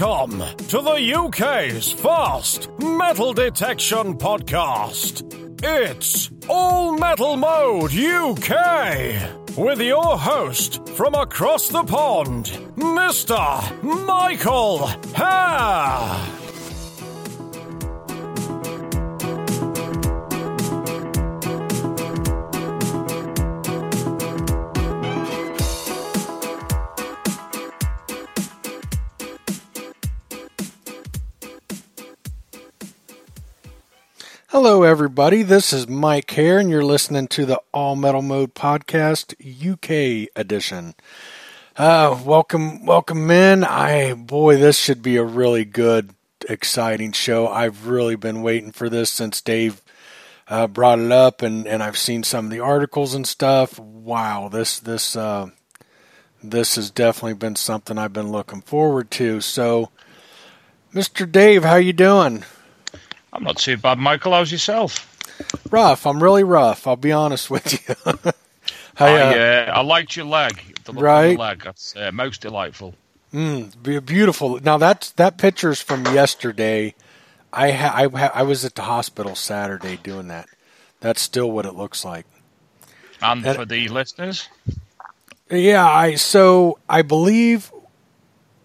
[0.00, 5.22] Welcome to the UK's first metal detection podcast.
[5.62, 12.46] It's All Metal Mode UK with your host from across the pond,
[12.76, 13.82] Mr.
[14.04, 16.43] Michael Hare.
[34.54, 35.42] Hello, everybody.
[35.42, 40.94] This is Mike here, and you're listening to the All Metal Mode Podcast UK edition.
[41.76, 43.64] Uh, welcome, welcome, men.
[43.64, 46.14] I boy, this should be a really good,
[46.48, 47.48] exciting show.
[47.48, 49.82] I've really been waiting for this since Dave
[50.46, 53.76] uh, brought it up, and and I've seen some of the articles and stuff.
[53.80, 55.48] Wow, this this uh,
[56.44, 59.40] this has definitely been something I've been looking forward to.
[59.40, 59.90] So,
[60.94, 61.28] Mr.
[61.28, 62.44] Dave, how you doing?
[63.34, 64.32] I'm not too bad, Michael.
[64.32, 65.10] How's yourself?
[65.70, 66.06] Rough.
[66.06, 66.86] I'm really rough.
[66.86, 67.94] I'll be honest with you.
[68.96, 70.78] I, uh, I liked your leg.
[70.84, 71.32] The look right?
[71.32, 71.62] of leg.
[71.64, 72.94] That's uh, most delightful.
[73.32, 74.60] Mm, beautiful.
[74.60, 76.94] Now that's that picture's from yesterday.
[77.52, 80.46] I ha- I, ha- I was at the hospital Saturday doing that.
[81.00, 82.26] That's still what it looks like.
[83.20, 84.48] And, and for the listeners,
[85.50, 85.84] yeah.
[85.84, 87.72] I so I believe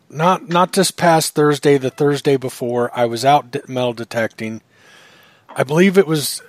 [0.10, 4.62] not not this past Thursday, the Thursday before, I was out metal detecting.
[5.50, 6.42] I believe it was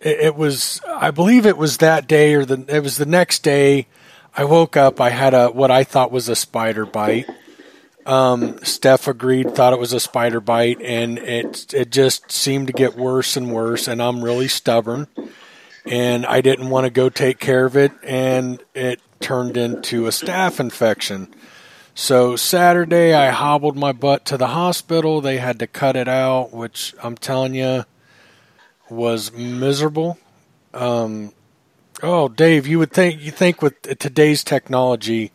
[0.00, 3.86] it, was I believe it was that day or the it was the next day.
[4.36, 5.00] I woke up.
[5.00, 7.28] I had a what I thought was a spider bite.
[8.04, 12.72] Um, Steph agreed, thought it was a spider bite, and it it just seemed to
[12.72, 13.88] get worse and worse.
[13.88, 15.08] And I'm really stubborn,
[15.84, 20.10] and I didn't want to go take care of it, and it turned into a
[20.10, 21.34] staph infection.
[21.98, 25.22] So Saturday, I hobbled my butt to the hospital.
[25.22, 27.86] They had to cut it out, which I'm telling you
[28.90, 30.18] was miserable.
[30.74, 31.32] Um,
[32.02, 35.32] oh, Dave, you would think you think with today's technology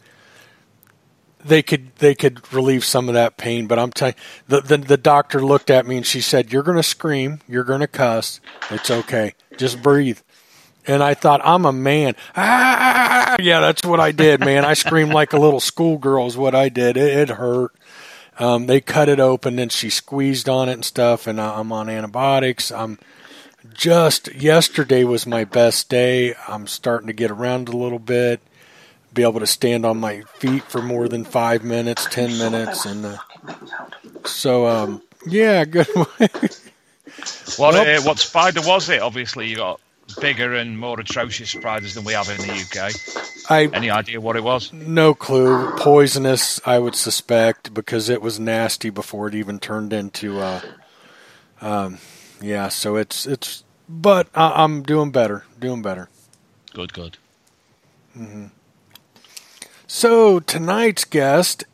[1.43, 4.13] they could they could relieve some of that pain, but I'm telling
[4.47, 7.63] the, the the doctor looked at me and she said, "You're going to scream, you're
[7.63, 8.39] going to cuss.
[8.69, 9.33] It's okay.
[9.57, 10.19] Just breathe."
[10.87, 12.15] And I thought I'm a man.
[12.35, 14.65] Ah, yeah, that's what I did, man.
[14.65, 16.97] I screamed like a little schoolgirl is what I did.
[16.97, 17.73] It, it hurt.
[18.39, 21.89] Um, they cut it open and she squeezed on it and stuff, and I'm on
[21.89, 22.71] antibiotics.
[22.71, 22.97] I'm
[23.73, 26.33] just yesterday was my best day.
[26.47, 28.41] I'm starting to get around a little bit,
[29.13, 33.05] be able to stand on my feet for more than five minutes, ten minutes, and
[33.05, 33.17] uh,
[34.25, 35.87] so um, yeah, good.
[37.57, 39.01] what uh, what spider was it?
[39.01, 39.79] Obviously, you got
[40.19, 43.50] bigger and more atrocious spiders than we have in the UK.
[43.50, 44.71] I, Any idea what it was?
[44.74, 45.75] No clue.
[45.77, 50.39] Poisonous, I would suspect, because it was nasty before it even turned into.
[50.39, 50.62] Uh,
[51.62, 51.98] um,
[52.42, 53.63] yeah, so it's it's.
[53.88, 55.45] But I, am doing better.
[55.59, 56.09] Doing better.
[56.74, 57.18] Good, good.
[58.18, 58.48] Mm-hmm.
[59.88, 61.65] So tonight's guest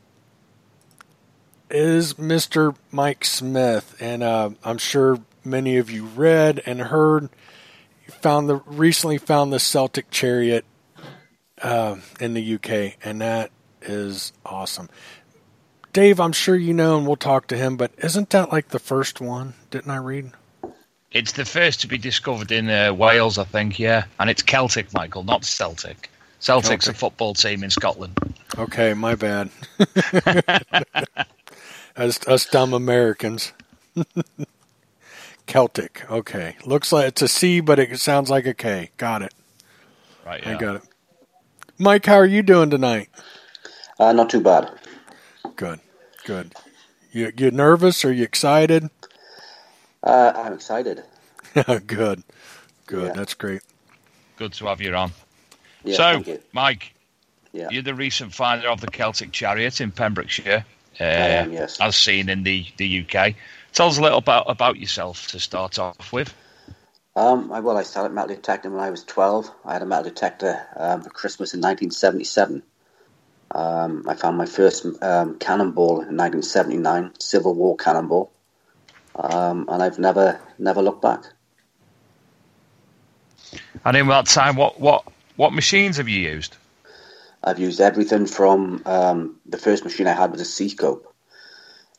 [1.69, 2.75] is Mr.
[2.91, 7.29] Mike Smith, and uh, I'm sure many of you read and heard
[8.21, 10.65] found the recently found the Celtic Chariot
[11.61, 14.89] uh, in the UK, and that is awesome.
[15.93, 18.79] Dave, I'm sure you know, and we'll talk to him, but isn't that like the
[18.79, 19.53] first one?
[19.71, 20.31] Didn't I read?
[21.11, 24.03] It's the first to be discovered in uh, Wales, I think, yeah.
[24.19, 26.11] And it's Celtic, Michael, not Celtic.
[26.39, 26.95] Celtic's Celtic.
[26.95, 28.17] a football team in Scotland.
[28.57, 29.49] Okay, my bad.
[31.95, 33.53] us, us dumb Americans.
[35.47, 36.03] Celtic.
[36.11, 36.55] Okay.
[36.65, 38.91] Looks like it's a C, but it sounds like a K.
[38.97, 39.33] Got it.
[40.25, 40.43] Right.
[40.43, 40.55] Yeah.
[40.55, 40.81] I got it.
[41.79, 43.09] Mike, how are you doing tonight?
[43.99, 44.69] Uh, not too bad.
[45.55, 45.79] Good.
[46.25, 46.53] Good.
[47.11, 48.03] You you nervous?
[48.05, 48.89] Are you excited?
[50.03, 51.03] Uh, I'm excited.
[51.87, 52.23] good.
[52.85, 53.07] Good.
[53.07, 53.13] Yeah.
[53.13, 53.61] That's great.
[54.37, 55.11] Good to have you on.
[55.83, 56.93] Yeah, so, Mike,
[57.53, 57.69] yeah.
[57.71, 60.65] you're the recent finder of the Celtic Chariot in Pembrokeshire.
[60.99, 61.79] Uh, I am, yes.
[61.79, 63.35] As seen in the, the UK.
[63.77, 66.33] Tell us a little about about yourself to start off with.
[67.15, 69.51] Um, I, well, I started metal detecting when I was 12.
[69.63, 72.63] I had a metal detector um, for Christmas in 1977.
[73.51, 78.31] Um, I found my first um, cannonball in 1979, Civil War cannonball,
[79.13, 81.25] um, and I've never never looked back.
[83.85, 85.03] And in that time, what what
[85.35, 86.57] what machines have you used?
[87.43, 91.06] I've used everything from um, the first machine I had was a C-scope.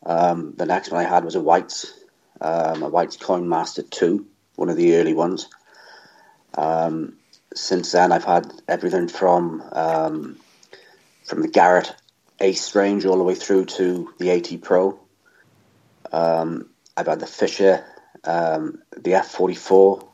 [0.04, 1.92] Um, the next one I had was a White's,
[2.40, 5.48] um, a White's Coin Master 2, one of the early ones.
[6.56, 7.14] Um,
[7.54, 10.36] since then, I've had everything from um,
[11.24, 11.94] from the Garrett
[12.40, 14.98] Ace range all the way through to the AT Pro.
[16.12, 17.84] Um, I've had the Fisher,
[18.24, 20.08] um, the F44,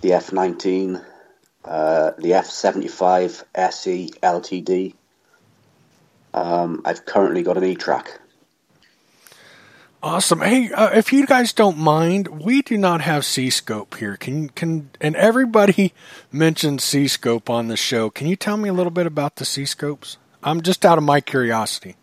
[0.00, 1.04] the F19,
[1.64, 4.94] uh, the F75 SE LTD.
[6.32, 8.18] I've currently got an E-Trac.
[10.02, 10.40] Awesome.
[10.40, 14.16] Hey, uh, if you guys don't mind, we do not have C-scope here.
[14.16, 15.92] Can can and everybody
[16.32, 18.08] mentions C-scope on the show.
[18.08, 20.16] Can you tell me a little bit about the C-scopes?
[20.42, 21.96] I'm just out of my curiosity.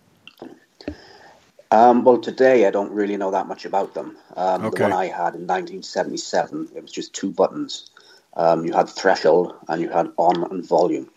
[1.71, 4.15] Um, well, today I don't really know that much about them.
[4.35, 4.77] Um, okay.
[4.77, 7.89] The one I had in 1977, it was just two buttons.
[8.35, 11.09] Um, you had threshold and you had on and volume.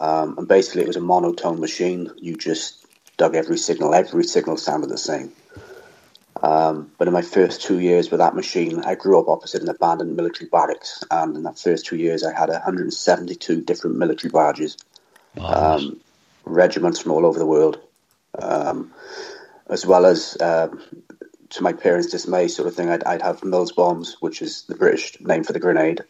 [0.00, 2.10] Um, and basically, it was a monotone machine.
[2.16, 2.84] You just
[3.16, 3.94] dug every signal.
[3.94, 5.30] Every signal sounded the same.
[6.42, 9.68] Um, but in my first two years with that machine, I grew up opposite an
[9.68, 14.76] abandoned military barracks, and in that first two years, I had 172 different military badges,
[15.38, 16.00] um,
[16.44, 17.80] regiments from all over the world,
[18.38, 18.92] um,
[19.68, 20.68] as well as, uh,
[21.50, 22.90] to my parents' dismay, sort of thing.
[22.90, 26.02] I'd, I'd, have Mills bombs, which is the British name for the grenade,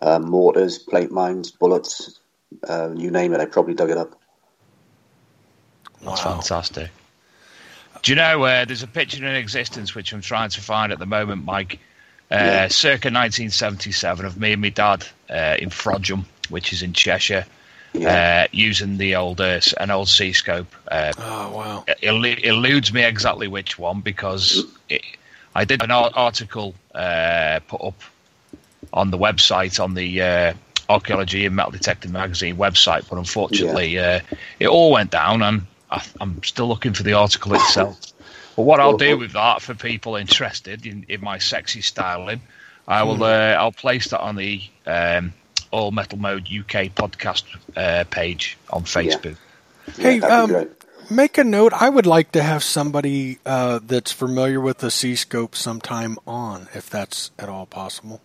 [0.00, 2.18] uh, mortars, plate mines, bullets,
[2.66, 3.40] uh, you name it.
[3.40, 4.18] I probably dug it up.
[6.02, 6.36] That's wow.
[6.36, 6.90] fantastic.
[8.02, 10.98] Do you know uh, there's a picture in existence which I'm trying to find at
[10.98, 11.78] the moment, Mike?
[12.30, 12.68] Uh, yeah.
[12.68, 17.44] Circa 1977 of me and my dad uh, in Frodsham, which is in Cheshire,
[17.92, 18.44] yeah.
[18.44, 20.72] Uh, using the old uh, an old C scope.
[20.88, 21.84] Uh, oh wow!
[21.88, 25.02] It eludes me exactly which one because it,
[25.56, 28.00] I did an article put up
[28.92, 30.54] on the website on the
[30.88, 34.20] Archaeology and Metal Detecting Magazine website, but unfortunately, yeah.
[34.60, 37.98] it all went down and I, am still looking for the article itself.
[38.56, 42.40] But what I'll do with that for people interested in, in my sexy styling,
[42.86, 43.22] I will hmm.
[43.22, 45.32] uh, I'll place that on the um,
[45.70, 47.44] All Metal Mode UK podcast
[47.76, 49.36] uh, page on Facebook.
[49.96, 50.02] Yeah.
[50.02, 50.68] Hey, yeah, um,
[51.10, 51.72] make a note.
[51.72, 56.68] I would like to have somebody uh, that's familiar with the C scope sometime on,
[56.74, 58.20] if that's at all possible.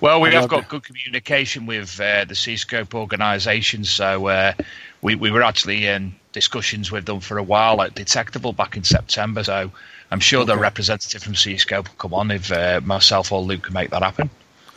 [0.00, 0.68] Well, we have got to...
[0.68, 4.52] good communication with uh, the C scope organisation, so uh,
[5.00, 8.84] we, we were actually in discussions with them for a while at Detectival back in
[8.84, 9.42] September.
[9.42, 9.72] So
[10.10, 10.52] I'm sure okay.
[10.52, 14.02] the representative from C-Scope will come on if uh, myself or Luke can make that
[14.02, 14.28] happen.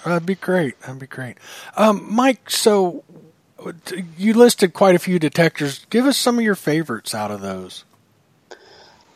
[0.05, 0.79] That'd be great.
[0.79, 1.37] That'd be great.
[1.75, 3.03] Um, Mike, so
[4.17, 5.85] you listed quite a few detectors.
[5.89, 7.83] Give us some of your favorites out of those.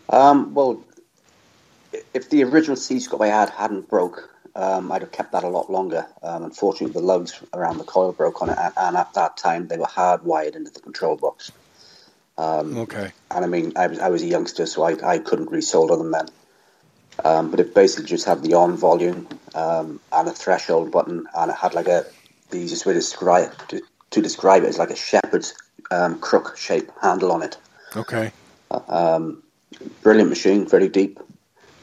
[0.10, 0.84] Um, well,
[2.14, 5.72] if the original C-scope I had hadn't broke, um, I'd have kept that a lot
[5.72, 6.06] longer.
[6.22, 9.78] Um, unfortunately, the lugs around the coil broke on it, and at that time they
[9.78, 11.54] were hardwired into the control box.
[12.38, 13.12] Um, okay.
[13.32, 16.12] And I mean, I was, I was a youngster, so I, I couldn't resolder them
[16.12, 16.28] then.
[17.24, 21.52] Um, but it basically just had the on volume um, and a threshold button, and
[21.52, 22.06] it had like a
[22.50, 25.54] the easiest way to describe to, to describe it is like a shepherd's
[25.92, 27.58] um, crook shape handle on it.
[27.96, 28.32] Okay.
[28.88, 29.44] Um,
[30.02, 31.20] brilliant machine, very deep.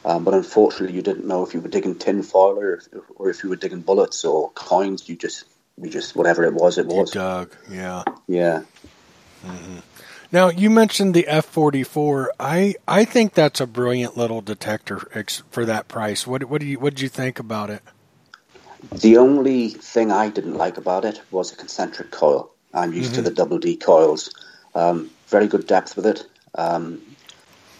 [0.03, 3.29] Um, but unfortunately, you didn't know if you were digging tin foil or if, or
[3.29, 5.07] if you were digging bullets or coins.
[5.07, 5.45] You just,
[5.81, 7.13] you just whatever it was, it was.
[7.13, 8.63] You dug, yeah, yeah.
[9.45, 9.79] Mm-hmm.
[10.31, 12.31] Now you mentioned the F forty four.
[12.39, 16.25] I I think that's a brilliant little detector for that price.
[16.25, 17.81] What what do you what did you think about it?
[18.91, 22.51] The only thing I didn't like about it was a concentric coil.
[22.73, 23.23] I'm used mm-hmm.
[23.23, 24.33] to the double D coils.
[24.73, 26.25] Um, very good depth with it.
[26.55, 27.01] Um,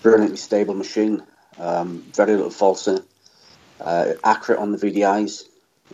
[0.02, 1.24] brilliantly stable machine.
[1.58, 3.00] Um, very little falsing.
[3.80, 5.44] Uh, accurate on the VDIs.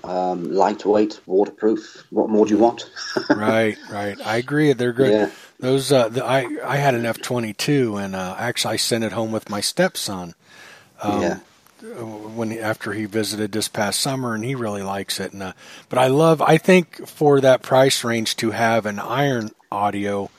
[0.04, 2.06] Um, lightweight, waterproof.
[2.10, 2.90] What more do you want?
[3.30, 4.20] right, right.
[4.26, 4.74] I agree.
[4.74, 5.12] They're good.
[5.12, 5.30] Yeah.
[5.60, 9.04] Those uh, the, I I had an F twenty two, and uh, actually I sent
[9.04, 10.36] it home with my stepson.
[11.02, 11.40] Um, yeah
[11.82, 15.34] when after he visited this past summer, and he really likes it.
[15.34, 15.54] And uh,
[15.90, 20.30] but I love, I think for that price range to have an iron audio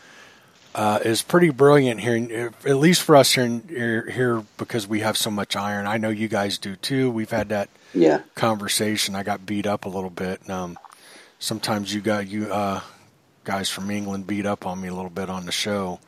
[0.74, 5.00] uh, is pretty brilliant here, at least for us here, in, here, here because we
[5.00, 5.86] have so much iron.
[5.86, 7.10] I know you guys do too.
[7.10, 8.22] We've had that yeah.
[8.34, 9.14] conversation.
[9.14, 10.48] I got beat up a little bit.
[10.50, 10.78] Um,
[11.38, 12.80] sometimes you got you uh,
[13.48, 15.98] guys from England beat up on me a little bit on the show,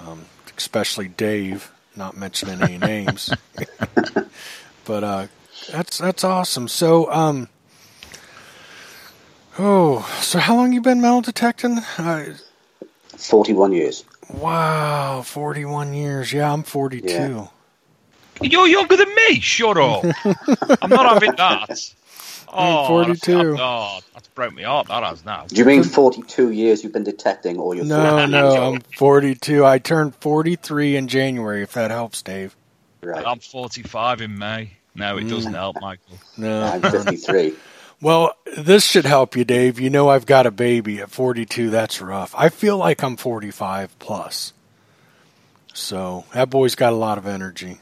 [0.00, 0.24] um,
[0.56, 3.30] especially Dave not mentioning any names.
[4.86, 5.26] but uh,
[5.70, 6.66] that's that's awesome.
[6.66, 7.48] So, um,
[9.58, 11.80] oh, so how long you been metal detecting?
[11.98, 12.24] Uh,
[13.18, 14.04] Forty-one years.
[14.32, 16.32] Wow, forty-one years.
[16.32, 17.06] Yeah, I'm forty-two.
[17.06, 17.46] Yeah.
[18.40, 19.40] You're younger than me.
[19.40, 20.04] Shut up.
[20.82, 21.92] I'm not having that.
[22.48, 23.56] Oh, 42.
[23.58, 24.88] oh, that's broke me up.
[24.88, 25.46] That has now.
[25.46, 27.84] Do you mean 42 years you've been detecting, all you're?
[27.84, 29.64] No, no, I'm 42.
[29.64, 31.62] I turned 43 in January.
[31.62, 32.56] If that helps, Dave.
[33.02, 33.26] Right.
[33.26, 34.72] I'm 45 in May.
[34.94, 35.30] No, it mm.
[35.30, 36.18] doesn't help, Michael.
[36.36, 37.54] No, I'm 53.
[38.00, 39.78] well, this should help you, Dave.
[39.78, 41.70] You know I've got a baby at 42.
[41.70, 42.34] That's rough.
[42.36, 44.52] I feel like I'm 45 plus.
[45.74, 47.80] So that boy's got a lot of energy.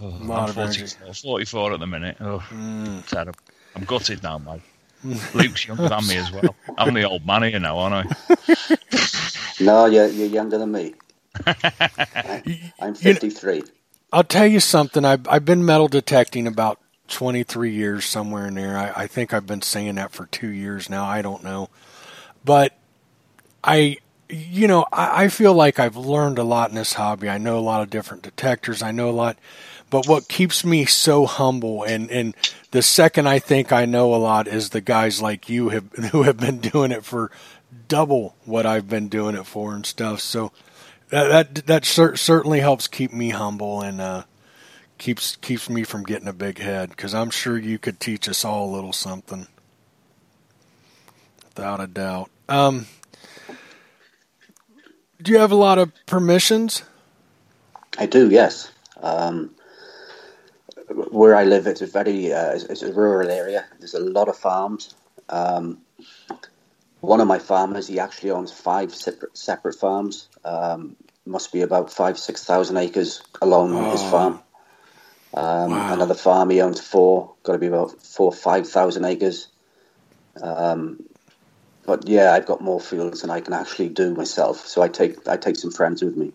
[0.00, 2.16] Oh, I'm 44, 44 at the minute.
[2.20, 3.04] Oh, mm.
[3.06, 3.40] terrible.
[3.74, 4.62] I'm gutted now, mate.
[5.34, 6.54] Luke's younger than me as well.
[6.76, 8.76] I'm the old man here now, aren't I?
[9.60, 10.94] no, you're, you're younger than me.
[12.80, 13.54] I'm 53.
[13.54, 13.66] You know,
[14.12, 15.04] I'll tell you something.
[15.04, 18.76] I've, I've been metal detecting about 23 years, somewhere in there.
[18.76, 21.04] I, I think I've been saying that for two years now.
[21.04, 21.70] I don't know.
[22.44, 22.76] But
[23.62, 27.28] I, you know, I, I feel like I've learned a lot in this hobby.
[27.28, 28.82] I know a lot of different detectors.
[28.82, 29.38] I know a lot
[29.90, 32.34] but what keeps me so humble and, and
[32.70, 36.24] the second I think I know a lot is the guys like you have, who
[36.24, 37.30] have been doing it for
[37.88, 40.20] double what I've been doing it for and stuff.
[40.20, 40.52] So
[41.10, 44.24] that that, that cer- certainly helps keep me humble and uh,
[44.98, 48.44] keeps keeps me from getting a big head because I'm sure you could teach us
[48.44, 49.46] all a little something,
[51.44, 52.30] without a doubt.
[52.48, 52.86] Um,
[55.22, 56.82] do you have a lot of permissions?
[57.98, 58.30] I do.
[58.30, 58.70] Yes.
[59.00, 59.54] Um,
[60.88, 63.64] where I live, it's a very uh, it's a rural area.
[63.78, 64.94] There's a lot of farms.
[65.28, 65.78] Um,
[67.00, 70.28] one of my farmers, he actually owns five separate separate farms.
[70.44, 73.90] Um, must be about five six thousand acres along oh.
[73.90, 74.40] his farm.
[75.34, 75.92] Um, wow.
[75.92, 79.48] Another farm he owns four, got to be about four five thousand acres.
[80.42, 81.04] Um,
[81.84, 84.66] but yeah, I've got more fields than I can actually do myself.
[84.66, 86.32] So I take I take some friends with me.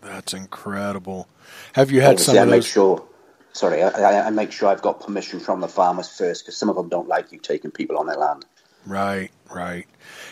[0.00, 1.28] That's incredible.
[1.74, 2.64] Have you had Obviously, some of those?
[2.64, 3.04] make sure
[3.52, 6.76] sorry, I, I, make sure I've got permission from the farmers first because some of
[6.76, 8.44] them don't like you taking people on their land.
[8.86, 9.86] Right, right.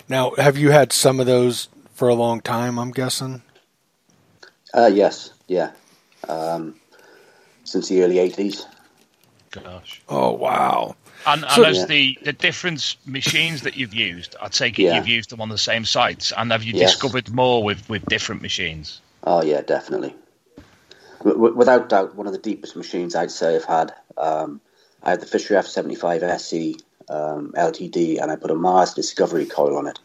[0.08, 2.78] Now, have you had some of those for a long time?
[2.78, 3.42] I'm guessing.
[4.74, 5.72] Uh, yes, yeah,
[6.28, 6.74] um,
[7.64, 8.64] since the early '80s.
[9.50, 10.02] Gosh.
[10.08, 10.96] Oh wow.
[11.26, 11.84] And, and so, as yeah.
[11.86, 14.96] the, the different machines that you've used, I take it yeah.
[14.96, 16.32] you've used them on the same sites.
[16.34, 16.92] And have you yes.
[16.92, 19.02] discovered more with, with different machines?
[19.24, 20.14] Oh yeah, definitely
[21.24, 23.94] without doubt, one of the deepest machines I'd say I've had.
[24.16, 24.60] Um,
[25.02, 26.76] I had the Fisher F75 SE
[27.08, 29.98] um, LTD, and I put a Mars Discovery coil on it.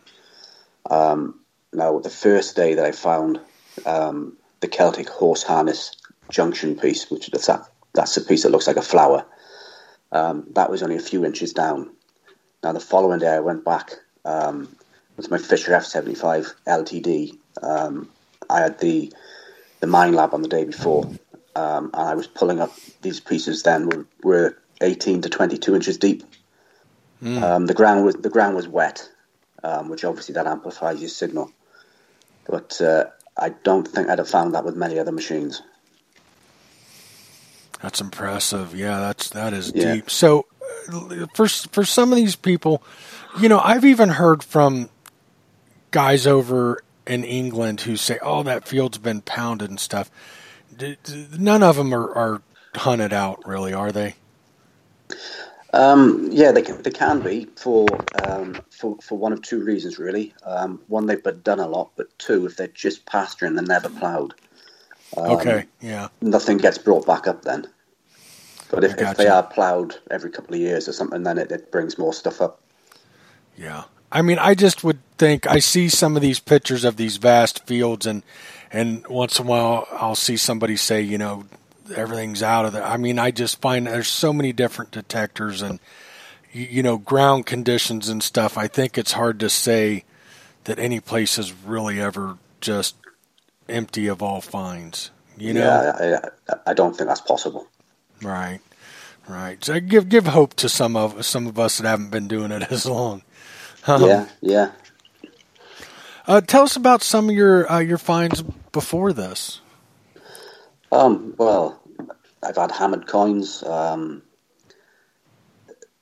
[0.89, 1.39] Um,
[1.73, 3.39] now, the first day that I found
[3.85, 5.95] um, the Celtic horse harness
[6.29, 9.25] junction piece, which that's that, that's a piece that looks like a flower.
[10.11, 11.91] Um, that was only a few inches down.
[12.63, 13.91] Now the following day I went back
[14.23, 14.75] um,
[15.17, 17.37] with my Fisher F75 LTD.
[18.49, 19.11] I had the
[19.85, 21.05] the Minelab on the day before,
[21.55, 23.63] um, and I was pulling up these pieces.
[23.63, 26.23] Then were, were 18 to 22 inches deep.
[27.21, 27.41] Mm.
[27.41, 29.09] Um, the ground was the ground was wet,
[29.63, 31.51] um, which obviously that amplifies your signal.
[32.47, 33.05] But uh,
[33.37, 35.61] I don't think I'd have found that with many other machines.
[37.81, 38.75] That's impressive.
[38.75, 39.95] Yeah, that's that is yeah.
[39.95, 40.09] deep.
[40.09, 40.47] So
[40.91, 42.83] uh, for for some of these people,
[43.39, 44.89] you know, I've even heard from
[45.91, 50.09] guys over in England who say, "Oh, that field's been pounded and stuff."
[51.37, 52.41] None of them are, are
[52.75, 54.15] hunted out, really, are they?
[55.73, 57.85] Um, yeah, they can, they can be for
[58.23, 60.33] um, for for one of two reasons, really.
[60.45, 63.89] Um, one, they've been done a lot, but two, if they're just pasturing, they're never
[63.89, 64.33] ploughed.
[65.17, 66.07] Um, okay, yeah.
[66.21, 67.67] Nothing gets brought back up then.
[68.71, 71.71] But if, if they are ploughed every couple of years or something, then it, it
[71.71, 72.61] brings more stuff up.
[73.57, 73.83] Yeah.
[74.11, 77.65] I mean, I just would think I see some of these pictures of these vast
[77.65, 78.23] fields, and
[78.71, 81.45] and once in a while I'll see somebody say, you know,
[81.93, 82.83] everything's out of there.
[82.83, 85.79] I mean, I just find there's so many different detectors and
[86.51, 88.57] you know ground conditions and stuff.
[88.57, 90.03] I think it's hard to say
[90.63, 92.95] that any place is really ever just
[93.67, 95.11] empty of all finds.
[95.37, 95.61] You know,
[95.99, 97.67] yeah, I, I don't think that's possible.
[98.21, 98.61] Right,
[99.27, 99.63] right.
[99.63, 102.63] So give give hope to some of some of us that haven't been doing it
[102.71, 103.23] as long.
[103.87, 104.71] Um, yeah, yeah.
[106.27, 109.61] Uh, tell us about some of your uh, your finds before this.
[110.91, 111.81] Um, well,
[112.41, 113.63] I've had hammered coins.
[113.63, 114.23] Um,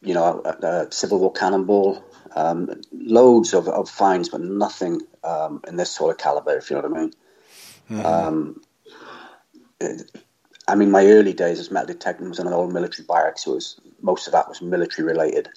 [0.02, 2.04] you know, a, a, Civil War cannonball.
[2.36, 6.58] Um, loads of, of finds, but nothing um, in this sort of caliber.
[6.58, 7.14] If you know what I mean.
[7.92, 8.06] Mm-hmm.
[8.06, 8.62] Um,
[9.80, 10.12] it,
[10.68, 13.44] I mean, my early days as metal detecting was in an old military barracks.
[13.44, 15.50] So it was most of that was military related.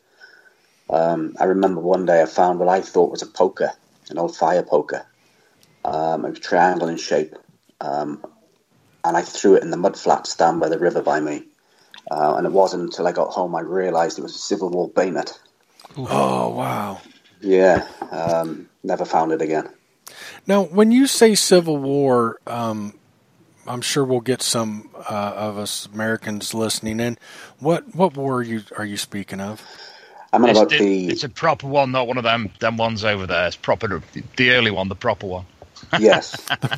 [0.88, 3.72] Um, I remember one day I found what I thought was a poker,
[4.10, 5.06] an old fire poker.
[5.84, 7.34] Um, it was triangle in shape,
[7.80, 8.24] um,
[9.04, 11.44] and I threw it in the mud flats down by the river by me.
[12.10, 14.88] Uh, and it wasn't until I got home I realised it was a Civil War
[14.88, 15.38] bayonet.
[15.96, 17.00] Oh wow!
[17.40, 19.68] Yeah, um, never found it again.
[20.46, 22.94] Now, when you say Civil War, um,
[23.66, 27.18] I'm sure we'll get some uh, of us Americans listening in.
[27.58, 29.62] What what war are you are you speaking of?
[30.32, 33.04] I mean it's about the, It's a proper one, not one of them them ones
[33.04, 33.46] over there.
[33.46, 34.02] It's proper,
[34.36, 35.46] the early one, the proper one.
[35.98, 36.36] yes,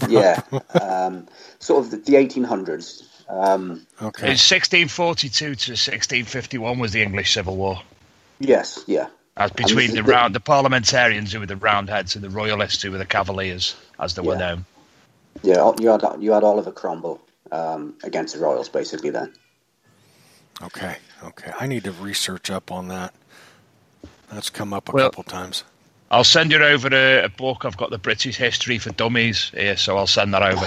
[0.09, 0.43] yeah.
[0.81, 1.27] Um,
[1.59, 3.05] sort of the, the 1800s.
[3.29, 4.29] Um, okay.
[4.29, 7.81] 1642 to 1651 was the English Civil War.
[8.41, 9.09] Yes, yeah.
[9.37, 12.91] As between the, the round, the parliamentarians who were the Roundheads and the Royalists who
[12.91, 14.29] were the Cavaliers, as they yeah.
[14.29, 14.65] were known.
[15.43, 17.21] Yeah, you had you had Oliver Cromwell
[17.53, 19.11] um, against the Royals, basically.
[19.11, 19.33] Then.
[20.61, 21.53] Okay, okay.
[21.61, 23.15] I need to research up on that.
[24.31, 25.65] That's come up a well, couple times.
[26.11, 27.65] I'll send you over a, a, book.
[27.65, 30.67] I've got the British History for Dummies here, so I'll send that over.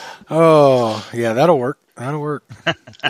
[0.30, 1.78] oh, yeah, that'll work.
[1.96, 2.44] That'll work.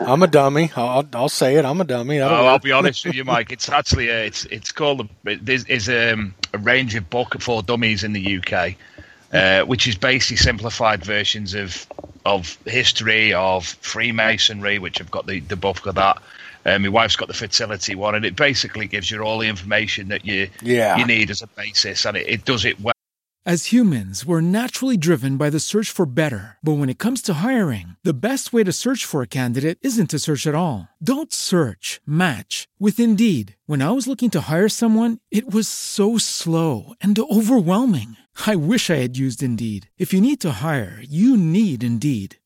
[0.00, 0.70] I'm a dummy.
[0.76, 1.64] I'll, I'll say it.
[1.64, 2.20] I'm a dummy.
[2.20, 3.50] Oh, I'll be honest with you, Mike.
[3.50, 8.04] It's actually a, it's it's called a, there's um, a range of book for dummies
[8.04, 8.74] in the UK,
[9.32, 11.86] uh, which is basically simplified versions of
[12.24, 16.22] of history of Freemasonry, which I've got the the book of that.
[16.68, 20.08] Um, my wife's got the fertility one, and it basically gives you all the information
[20.08, 20.96] that you yeah.
[20.98, 22.94] you need as a basis, and it, it does it well.
[23.46, 26.58] As humans, we're naturally driven by the search for better.
[26.62, 30.10] But when it comes to hiring, the best way to search for a candidate isn't
[30.10, 30.88] to search at all.
[31.02, 32.02] Don't search.
[32.04, 33.56] Match with Indeed.
[33.64, 38.16] When I was looking to hire someone, it was so slow and overwhelming.
[38.46, 39.88] I wish I had used Indeed.
[39.96, 42.36] If you need to hire, you need Indeed.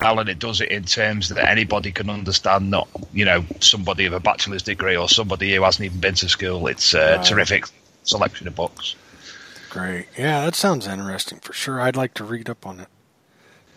[0.00, 4.12] Alan, it does it in terms that anybody can understand, not, you know, somebody of
[4.12, 6.66] a bachelor's degree or somebody who hasn't even been to school.
[6.66, 7.24] It's a right.
[7.24, 7.64] terrific
[8.02, 8.94] selection of books.
[9.70, 10.06] Great.
[10.18, 11.80] Yeah, that sounds interesting for sure.
[11.80, 12.88] I'd like to read up on it.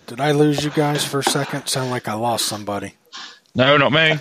[0.08, 1.68] Did I lose you guys for a second?
[1.68, 2.96] Sound like I lost somebody.
[3.56, 4.20] No, not me.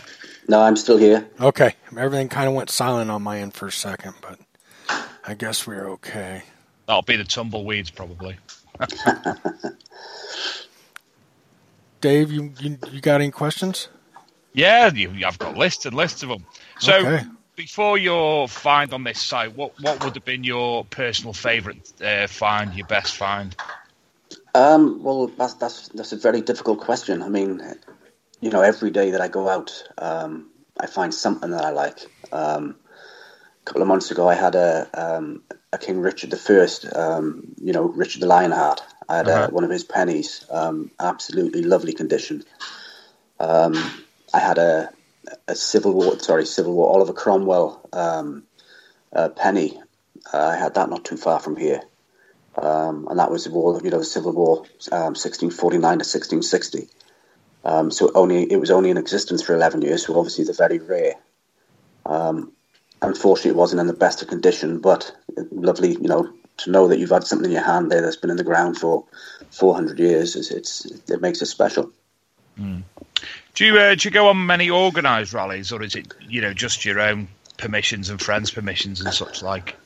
[0.48, 1.28] No, I'm still here.
[1.40, 1.74] Okay.
[1.96, 4.38] Everything kind of went silent on my end for a second, but
[5.26, 6.44] I guess we're okay.
[6.86, 8.36] That'll be the tumbleweeds, probably.
[12.00, 13.88] Dave, you, you, you got any questions?
[14.52, 16.44] Yeah, you, I've got lists and lists of them.
[16.78, 17.24] So, okay.
[17.56, 22.26] before your find on this site, what what would have been your personal favourite uh,
[22.26, 23.54] find, your best find?
[24.54, 27.22] Um, well, that's that's that's a very difficult question.
[27.22, 27.62] I mean,
[28.40, 32.06] you know, every day that I go out, um, I find something that I like.
[32.32, 32.76] Um,
[33.62, 37.72] a couple of months ago, I had a um, a King Richard I, um, you
[37.72, 38.82] know, Richard the Lionheart.
[39.08, 39.48] I had uh-huh.
[39.50, 42.44] one of his pennies, um, absolutely lovely condition.
[43.40, 43.74] Um,
[44.34, 44.90] I had a,
[45.46, 48.42] a Civil War, sorry, Civil War Oliver Cromwell um,
[49.36, 49.80] penny.
[50.32, 51.80] Uh, I had that not too far from here,
[52.56, 54.56] um, and that was the war, you know, the Civil War,
[54.90, 56.88] 1649 um, to 1660.
[57.64, 60.78] Um, so only it was only in existence for 11 years, so obviously they're very
[60.78, 61.14] rare.
[63.00, 65.14] unfortunately, it wasn't in the best of condition, but
[65.50, 68.30] lovely, you know, to know that you've had something in your hand there that's been
[68.30, 69.04] in the ground for
[69.50, 71.90] 400 years, it's, it's it makes it special.
[72.58, 72.82] Mm.
[73.54, 76.52] Do you uh, do you go on many organised rallies, or is it you know
[76.52, 79.76] just your own permissions and friends' permissions and such like?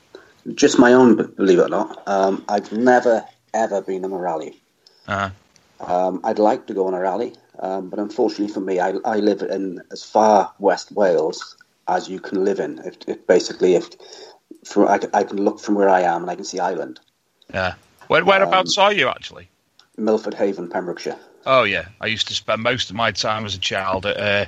[0.55, 2.03] Just my own, believe it or not.
[2.07, 4.61] Um, I've never ever been on a rally.
[5.07, 5.29] Uh-huh.
[5.79, 9.17] Um, I'd like to go on a rally, um, but unfortunately for me, I, I
[9.17, 11.57] live in as far West Wales
[11.87, 12.79] as you can live in.
[12.79, 13.89] If, if basically, if
[14.65, 16.99] from I, I, can look from where I am and I can see Ireland.
[17.53, 17.75] Yeah.
[18.07, 19.49] Where, whereabouts um, are you actually?
[19.97, 21.17] Milford Haven, Pembrokeshire.
[21.45, 24.45] Oh yeah, I used to spend most of my time as a child at uh,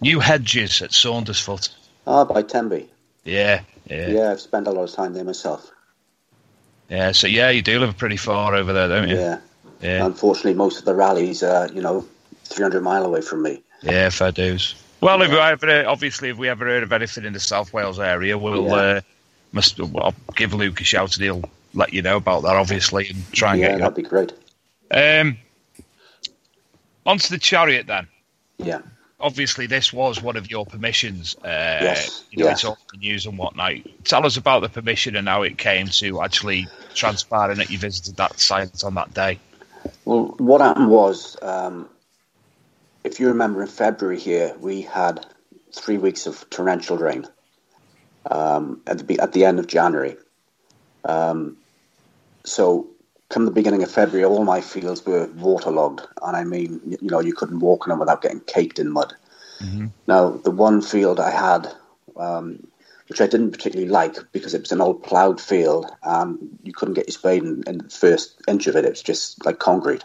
[0.00, 1.70] New Hedges at Saundersfoot.
[2.06, 2.88] Ah, by Tenby.
[3.24, 4.08] Yeah, yeah.
[4.08, 5.70] Yeah, I've spent a lot of time there myself.
[6.88, 9.16] Yeah, so yeah, you do live pretty far over there, don't you?
[9.16, 9.38] Yeah.
[9.80, 10.06] Yeah.
[10.06, 12.06] Unfortunately, most of the rallies are, you know,
[12.44, 13.62] 300 mile away from me.
[13.82, 14.76] Yeah, fair dues.
[15.00, 17.98] Well, if we ever, obviously, if we ever heard of anything in the South Wales
[17.98, 18.74] area, we'll yeah.
[18.74, 19.00] uh,
[19.52, 23.32] must I'll give Luke a shout and he'll let you know about that, obviously, and
[23.32, 23.78] try and yeah, get you.
[23.80, 24.32] that'd be great.
[24.90, 25.38] Um,
[27.06, 28.08] onto the chariot then.
[28.58, 28.82] Yeah.
[29.18, 31.36] Obviously, this was one of your permissions.
[31.36, 32.24] Uh, yes.
[32.30, 32.58] You know, yes.
[32.58, 33.74] it's all the news and whatnot.
[34.04, 38.16] Tell us about the permission and how it came to actually transpiring that you visited
[38.16, 39.38] that site on that day.
[40.04, 41.88] Well, what happened was um,
[43.04, 45.24] if you remember in February here, we had
[45.72, 47.26] three weeks of torrential rain
[48.30, 50.16] um, at, the, at the end of January.
[51.04, 51.56] Um,
[52.44, 52.88] so,
[53.28, 57.20] come the beginning of February, all my fields were waterlogged, and I mean, you know,
[57.20, 59.14] you couldn't walk on them without getting caked in mud.
[59.60, 59.86] Mm-hmm.
[60.06, 61.72] Now, the one field I had,
[62.16, 62.66] um,
[63.08, 66.94] which I didn't particularly like because it was an old ploughed field, and you couldn't
[66.94, 68.84] get your spade in, in the first inch of it.
[68.84, 70.04] It was just like concrete.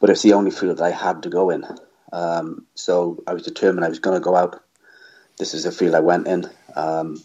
[0.00, 1.64] But it's the only field that I had to go in.
[2.12, 4.62] Um, so I was determined I was going to go out.
[5.38, 6.48] This is the field I went in.
[6.74, 7.22] Um,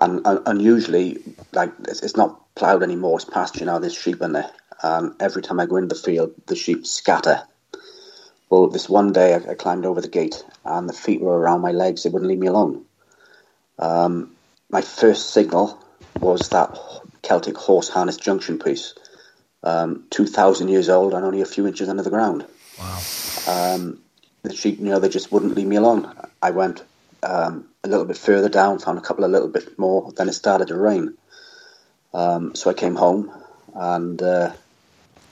[0.00, 3.18] and, and, unusually, like it's, it's, not ploughed anymore.
[3.18, 3.78] It's pasture now.
[3.78, 4.50] There's sheep in there.
[4.82, 7.42] Um, every time I go into the field, the sheep scatter.
[8.50, 11.60] Well, this one day I, I, climbed over the gate, and the feet were around
[11.60, 12.02] my legs.
[12.02, 12.84] They wouldn't leave me alone.
[13.78, 14.34] Um,
[14.70, 15.78] my first signal
[16.20, 16.76] was that
[17.22, 18.94] Celtic horse harness junction piece,
[19.62, 22.46] um, two thousand years old and only a few inches under the ground.
[22.78, 23.00] Wow.
[23.48, 24.00] Um,
[24.42, 26.12] the sheep, you know, they just wouldn't leave me alone.
[26.42, 26.82] I went
[27.22, 30.10] um, a little bit further down, found a couple a little bit more.
[30.12, 31.14] Then it started to rain.
[32.14, 33.30] Um, so I came home
[33.74, 34.52] and uh,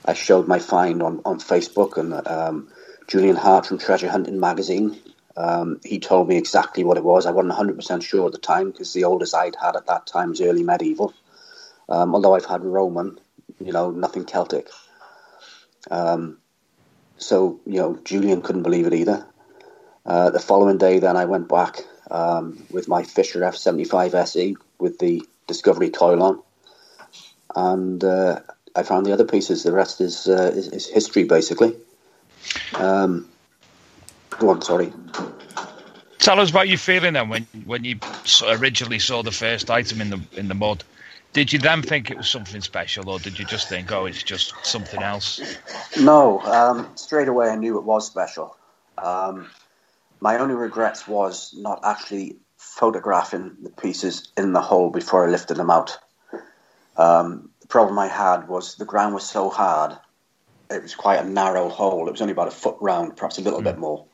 [0.04, 2.68] I showed my find on, on Facebook, and um,
[3.08, 4.98] Julian Hart from Treasure Hunting magazine.
[5.34, 7.24] Um, he told me exactly what it was.
[7.24, 10.30] I wasn't 100% sure at the time because the oldest I'd had at that time
[10.30, 11.14] was early medieval.
[11.88, 13.18] Um, although I've had Roman,
[13.58, 14.68] you know, nothing Celtic.
[15.90, 16.38] Um,
[17.16, 19.26] so, you know, Julian couldn't believe it either.
[20.04, 24.98] Uh, the following day, then I went back um, with my Fisher F75 SE with
[24.98, 26.42] the Discovery coil on,
[27.56, 28.40] and uh,
[28.76, 29.64] I found the other pieces.
[29.64, 31.74] The rest is uh, is, is, history, basically.
[32.74, 33.28] Um,
[34.30, 34.92] go on, sorry.
[36.18, 37.98] Tell us about your feeling then when when you
[38.46, 40.84] originally saw the first item in the in the mud.
[41.32, 44.22] Did you then think it was something special, or did you just think, oh, it's
[44.22, 45.40] just something else?
[45.98, 48.54] No, um, straight away I knew it was special.
[48.98, 49.48] Um,
[50.22, 55.56] my only regrets was not actually photographing the pieces in the hole before I lifted
[55.56, 55.98] them out.
[56.96, 59.98] Um, the problem I had was the ground was so hard.
[60.70, 62.06] It was quite a narrow hole.
[62.06, 63.64] It was only about a foot round, perhaps a little mm.
[63.64, 64.06] bit more,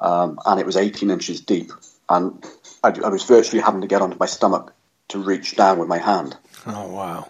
[0.00, 1.72] um, and it was 18 inches deep.
[2.08, 2.44] And
[2.84, 4.72] I, I, was virtually having to get onto my stomach
[5.08, 6.36] to reach down with my hand.
[6.66, 7.28] Oh wow!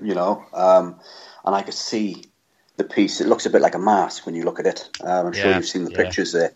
[0.00, 1.00] You know, um,
[1.44, 2.26] and I could see
[2.76, 3.20] the piece.
[3.20, 4.88] It looks a bit like a mask when you look at it.
[5.02, 5.96] Um, I'm yeah, sure you've seen the yeah.
[5.96, 6.52] pictures there.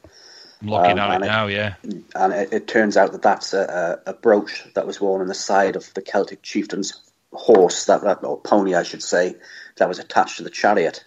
[0.62, 1.74] I'm looking um, at it now, yeah.
[2.14, 5.34] And it, it, turns out that that's a, a, brooch that was worn on the
[5.34, 7.00] side of the Celtic chieftain's
[7.32, 9.36] horse, that or pony, I should say,
[9.76, 11.04] that was attached to the chariot.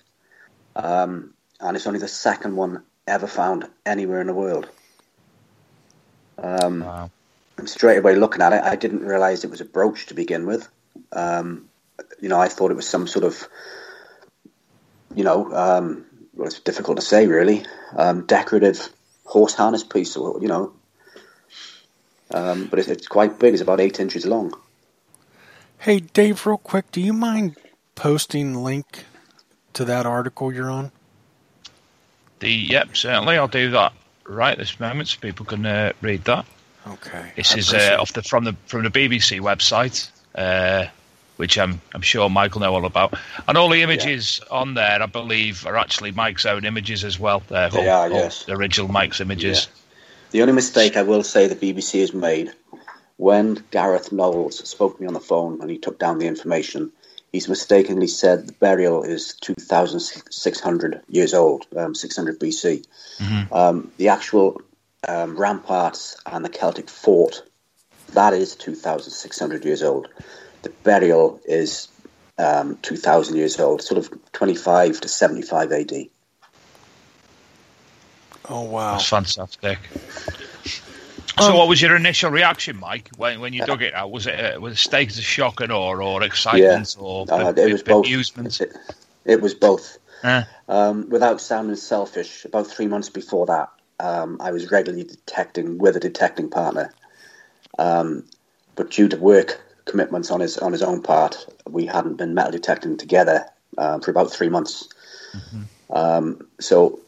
[0.75, 4.69] Um, and it's only the second one ever found anywhere in the world.
[6.37, 7.09] Um, wow.
[7.57, 10.45] And straight away looking at it, I didn't realise it was a brooch to begin
[10.45, 10.67] with.
[11.11, 11.69] Um,
[12.19, 13.47] you know, I thought it was some sort of,
[15.15, 16.05] you know, um,
[16.35, 18.89] well, it's difficult to say really, um, decorative
[19.27, 20.73] horse harness piece, or you know.
[22.31, 23.53] Um, but it's, it's quite big.
[23.53, 24.53] It's about eight inches long.
[25.79, 27.55] Hey, Dave, real quick, do you mind
[27.95, 29.05] posting link
[29.73, 30.91] to that article you're on?
[32.39, 33.37] The yep, certainly.
[33.37, 33.93] I'll do that
[34.25, 36.45] right this moment, so people can uh, read that.
[36.87, 37.31] Okay.
[37.35, 40.09] This I is uh, off the from the from the BBC website.
[40.35, 40.87] Uh,
[41.37, 43.13] which I'm I'm sure Mike will know all about.
[43.47, 44.57] And all the images yeah.
[44.57, 47.41] on there, I believe, are actually Mike's own images as well.
[47.47, 48.43] They're they are, yes.
[48.43, 49.67] The original Mike's images.
[49.67, 49.81] Yeah.
[50.31, 52.51] The only mistake I will say the BBC has made
[53.17, 56.91] when Gareth Knowles spoke to me on the phone and he took down the information,
[57.31, 62.85] he's mistakenly said the burial is 2,600 years old, um, 600 BC.
[63.17, 63.53] Mm-hmm.
[63.53, 64.61] Um, the actual
[65.07, 67.41] um, ramparts and the Celtic fort,
[68.13, 70.07] that is 2,600 years old
[70.67, 71.87] the burial is
[72.37, 75.91] um, 2,000 years old, sort of 25 to 75 AD.
[78.49, 78.91] Oh, wow.
[78.93, 79.79] That's fantastic.
[81.39, 84.11] So, um, what was your initial reaction, Mike, when, when you dug it out?
[84.11, 87.53] Was it uh, was it stakes of shock and awe, or excitement, yeah, or uh,
[87.55, 88.05] it was both.
[88.05, 88.59] amusement?
[88.59, 88.75] It,
[89.23, 89.99] it was both.
[90.23, 90.43] Uh.
[90.67, 95.95] Um, without sounding selfish, about three months before that, um, I was regularly detecting with
[95.95, 96.91] a detecting partner.
[97.77, 98.23] Um,
[98.75, 101.45] but due to work commitments on his on his own part.
[101.67, 103.45] We hadn't been metal detecting together
[103.77, 104.89] uh, for about three months.
[105.33, 105.61] Mm-hmm.
[105.89, 106.99] Um, so,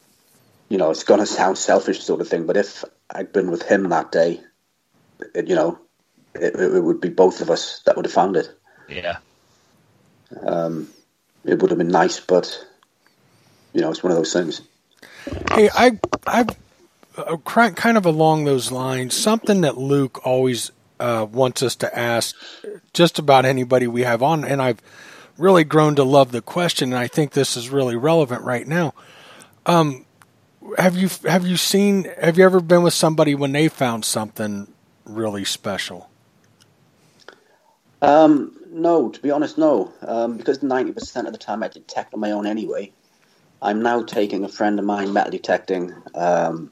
[0.70, 2.46] you know, it's going to sound selfish, sort of thing.
[2.46, 4.42] But if I'd been with him that day,
[5.36, 5.80] it, you know,
[6.36, 8.54] it, it, would be both of us that would have found it.
[8.88, 9.18] Yeah.
[10.42, 10.90] Um,
[11.44, 12.66] it would have been nice, but
[13.74, 14.62] you know, it's one of those things.
[15.52, 16.46] Hey, I, I,
[17.18, 22.36] uh, kind of along those lines, something that Luke always uh, wants us to ask
[22.94, 24.82] just about anybody we have on, and I've
[25.38, 28.94] really grown to love the question, and I think this is really relevant right now.
[29.66, 30.06] Um,
[30.78, 32.06] have you have you seen?
[32.22, 34.72] Have you ever been with somebody when they found something
[35.06, 36.10] really special?
[38.02, 39.94] Um, no, to be honest, no.
[40.02, 42.92] Um, because ninety percent of the time I detect on my own anyway.
[43.62, 45.94] I'm now taking a friend of mine metal detecting.
[46.16, 46.72] Um,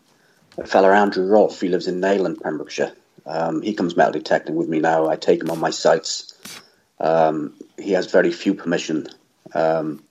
[0.57, 1.61] a fella Andrew Rolfe.
[1.61, 2.93] He lives in Neyland, Pembrokeshire.
[3.27, 5.09] Um, he comes metal detecting with me now.
[5.09, 6.33] I take him on my sites.
[6.99, 9.07] Um, he has very few permission,
[9.53, 10.03] um,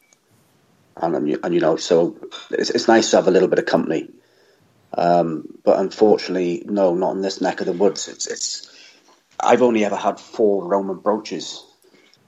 [0.96, 2.16] and, and you know, so
[2.50, 4.08] it's, it's, nice to have a little bit of company.
[4.96, 8.06] Um, but unfortunately, no, not in this neck of the woods.
[8.06, 8.70] It's, it's
[9.40, 11.64] I've only ever had four Roman brooches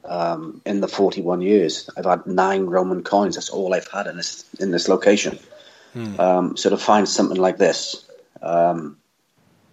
[0.05, 1.89] um, in the forty-one years.
[1.97, 3.37] I've had nine Roman coins.
[3.37, 5.39] That's all I've had in this in this location.
[5.93, 6.21] Hmm.
[6.21, 8.05] Um, so to find something like this.
[8.43, 8.97] Um,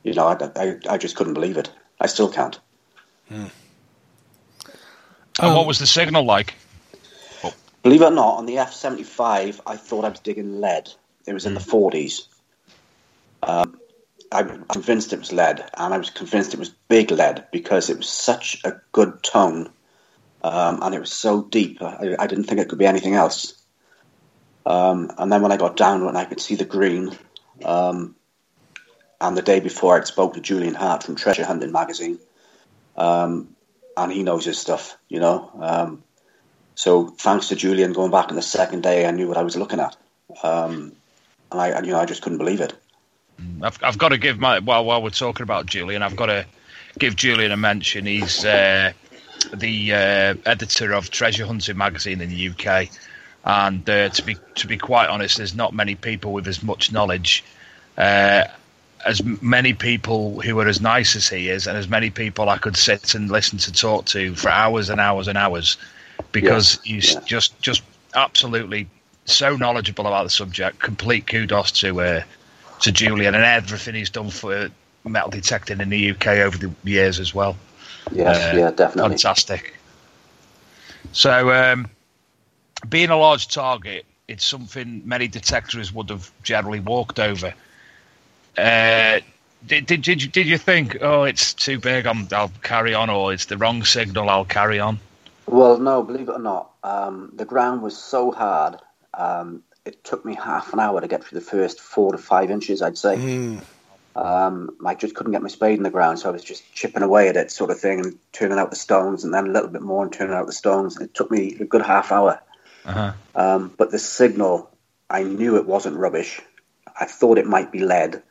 [0.05, 1.69] you know, I, I, I just couldn't believe it.
[1.99, 2.57] I still can't.
[3.27, 3.47] Hmm.
[5.39, 6.53] And um, what was the signal like?
[7.43, 7.53] Oh.
[7.83, 10.91] Believe it or not, on the F seventy five, I thought I was digging lead.
[11.25, 11.69] It was in the hmm.
[11.69, 12.27] forties.
[13.43, 13.79] Um,
[14.31, 17.97] I'm convinced it was lead, and I was convinced it was big lead because it
[17.97, 19.69] was such a good tone,
[20.43, 21.81] um, and it was so deep.
[21.81, 23.53] I, I, didn't think it could be anything else.
[24.65, 27.15] Um, and then when I got down and I could see the green,
[27.63, 28.15] um,
[29.19, 32.19] and the day before I'd spoke to Julian Hart from Treasure Hunting magazine,
[32.97, 33.55] um,
[33.97, 35.51] and he knows his stuff, you know.
[35.59, 36.03] Um,
[36.75, 39.55] so thanks to Julian going back on the second day, I knew what I was
[39.55, 39.95] looking at,
[40.43, 40.91] um,
[41.51, 42.73] and I, you know, I just couldn't believe it.
[43.61, 46.45] I've, I've got to give my well while we're talking about Julian, I've got to
[46.99, 48.05] give Julian a mention.
[48.05, 48.93] He's uh,
[49.53, 52.89] the uh, editor of Treasure Hunting magazine in the UK,
[53.43, 56.91] and uh, to be to be quite honest, there's not many people with as much
[56.91, 57.43] knowledge.
[59.05, 62.57] As many people who are as nice as he is, and as many people I
[62.57, 65.77] could sit and listen to talk to for hours and hours and hours,
[66.31, 67.19] because he's yeah.
[67.25, 67.83] just just
[68.15, 68.87] absolutely
[69.25, 70.79] so knowledgeable about the subject.
[70.79, 72.23] Complete kudos to uh,
[72.81, 74.69] to Julian and everything he's done for
[75.03, 77.55] metal detecting in the UK over the years as well.
[78.11, 79.11] Yes, uh, yeah, definitely.
[79.11, 79.75] Fantastic.
[81.11, 81.89] So, um,
[82.89, 87.53] being a large target, it's something many detectors would have generally walked over.
[88.57, 89.19] Uh,
[89.65, 93.09] did, did, did, you, did you think, oh, it's too big, i will carry on,
[93.09, 94.99] or it's the wrong signal, I'll carry on?
[95.47, 98.77] Well, no, believe it or not, um, the ground was so hard.
[99.13, 102.49] Um, it took me half an hour to get through the first four to five
[102.49, 103.15] inches, I'd say.
[103.15, 103.61] Mm.
[104.15, 107.03] Um, I just couldn't get my spade in the ground, so I was just chipping
[107.03, 109.69] away at it, sort of thing, and turning out the stones, and then a little
[109.69, 110.99] bit more and turning out the stones.
[110.99, 112.41] It took me a good half hour.
[112.85, 113.13] Uh-huh.
[113.35, 114.71] Um, but the signal,
[115.09, 116.41] I knew it wasn't rubbish.
[116.99, 118.23] I thought it might be lead,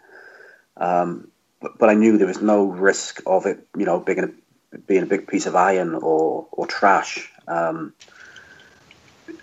[0.76, 4.78] um, but, but, I knew there was no risk of it, you know, being a,
[4.78, 7.30] being a big piece of iron or or trash.
[7.46, 7.94] Um,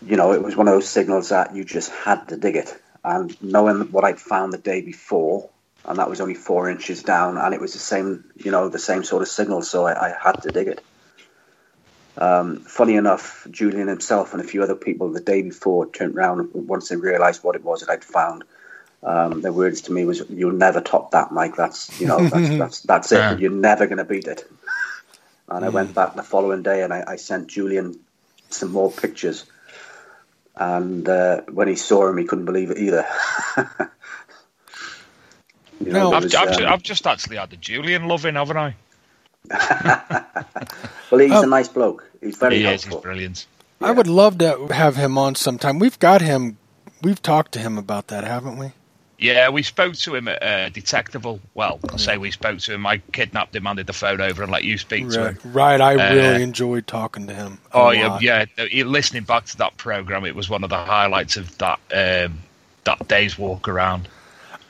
[0.02, 2.76] you know, it was one of those signals that you just had to dig it.
[3.04, 5.50] And knowing what I'd found the day before,
[5.86, 8.80] and that was only four inches down, and it was the same, you know, the
[8.80, 10.86] same sort of signal, so I, I had to dig it.
[12.18, 16.52] Um, funny enough, Julian himself and a few other people the day before turned around
[16.54, 18.44] once they realised what it was that I'd found.
[19.04, 21.56] Um, their words to me was, "You'll never top that, Mike.
[21.56, 23.18] That's you know, that's that's, that's it.
[23.18, 23.38] Yeah.
[23.38, 24.50] You're never going to beat it."
[25.50, 25.68] And mm.
[25.68, 28.00] I went back the following day and I, I sent Julian
[28.52, 29.46] some more pictures
[30.56, 33.06] and uh, when he saw him, he couldn't believe it either.
[35.80, 38.58] you know, no, I've, was, I've, um, I've, just actually had the Julian loving, haven't
[38.58, 38.76] I?
[41.10, 41.44] well, he's oh.
[41.44, 42.10] a nice bloke.
[42.22, 42.90] He's very he helpful.
[42.90, 43.46] Is, he's brilliant.
[43.80, 43.88] Yeah.
[43.88, 45.80] I would love to have him on sometime.
[45.80, 46.58] We've got him.
[47.02, 48.74] We've talked to him about that, haven't we?
[49.22, 51.40] Yeah, we spoke to him at uh, Detectival.
[51.54, 52.88] Well, I say we spoke to him.
[52.88, 55.14] I kidnapped him, handed the phone over, and let you speak right.
[55.14, 55.54] to him.
[55.54, 55.80] Right.
[55.80, 57.60] I uh, really enjoyed talking to him.
[57.72, 58.46] Oh yeah, yeah.
[58.84, 62.40] Listening back to that program, it was one of the highlights of that um,
[62.86, 64.10] that day's walk around.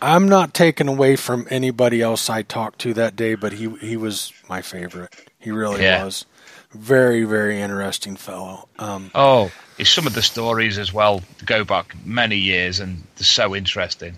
[0.02, 3.96] I'm not taken away from anybody else I talked to that day, but he he
[3.96, 5.16] was my favorite.
[5.40, 6.04] He really yeah.
[6.04, 6.26] was.
[6.72, 8.68] Very very interesting fellow.
[8.80, 9.50] Um, oh,
[9.82, 14.18] some of the stories as well go back many years and they're so interesting.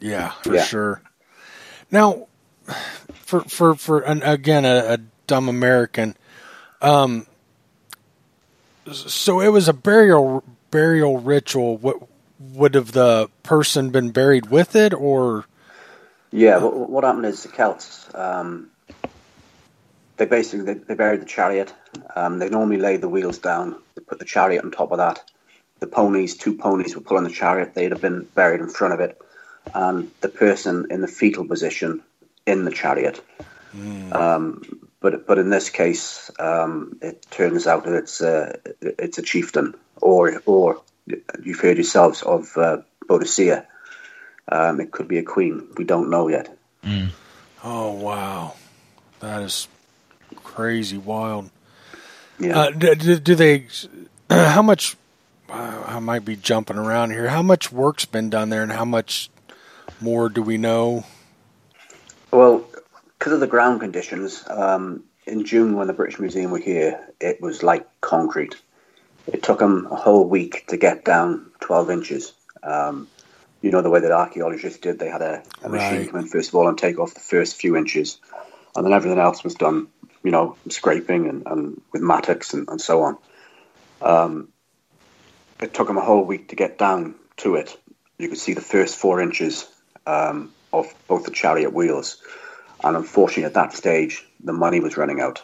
[0.00, 0.64] Yeah, for yeah.
[0.64, 1.02] sure.
[1.90, 2.26] Now,
[3.14, 6.16] for for for an, again a, a, dumb American,
[6.80, 7.26] um,
[8.92, 11.76] so it was a burial burial ritual.
[11.78, 11.96] What
[12.38, 15.46] would have the person been buried with it, or?
[16.32, 18.08] Yeah, what, what happened is the Celts.
[18.14, 18.70] Um,
[20.16, 21.72] they basically they, they, buried the chariot.
[22.14, 23.76] Um, they normally lay the wheels down.
[23.94, 25.22] They put the chariot on top of that.
[25.78, 27.74] The ponies, two ponies, were pulling the chariot.
[27.74, 29.20] They'd have been buried in front of it
[29.74, 32.02] and the person in the fetal position
[32.46, 33.20] in the chariot.
[33.74, 34.14] Mm.
[34.14, 39.22] Um, but but in this case, um, it turns out that it's a it's a
[39.22, 40.82] chieftain, or or
[41.42, 43.66] you've heard yourselves of uh, Boadicea.
[44.48, 45.68] Um, it could be a queen.
[45.76, 46.56] We don't know yet.
[46.82, 47.10] Mm.
[47.62, 48.54] Oh wow,
[49.20, 49.68] that is
[50.36, 51.50] crazy wild.
[52.38, 52.58] Yeah.
[52.58, 53.66] Uh, do, do, they?
[54.30, 54.96] how much?
[55.48, 57.28] Uh, I might be jumping around here.
[57.28, 59.30] How much work's been done there, and how much
[60.00, 61.04] more do we know?
[62.30, 62.66] Well,
[63.18, 67.40] because of the ground conditions, um, in June when the British Museum were here, it
[67.40, 68.56] was like concrete.
[69.26, 72.32] It took them a whole week to get down 12 inches.
[72.62, 73.08] Um,
[73.62, 74.98] you know the way that archaeologists did.
[74.98, 76.10] They had a, a machine right.
[76.10, 78.18] come in first of all and take off the first few inches,
[78.74, 79.88] and then everything else was done,
[80.22, 83.18] you know, scraping and, and with mattocks and, and so on.
[84.00, 84.48] Um,
[85.60, 87.76] it took them a whole week to get down to it.
[88.18, 89.66] You could see the first four inches
[90.06, 92.22] um, of both the chariot wheels.
[92.84, 95.42] And unfortunately, at that stage, the money was running out.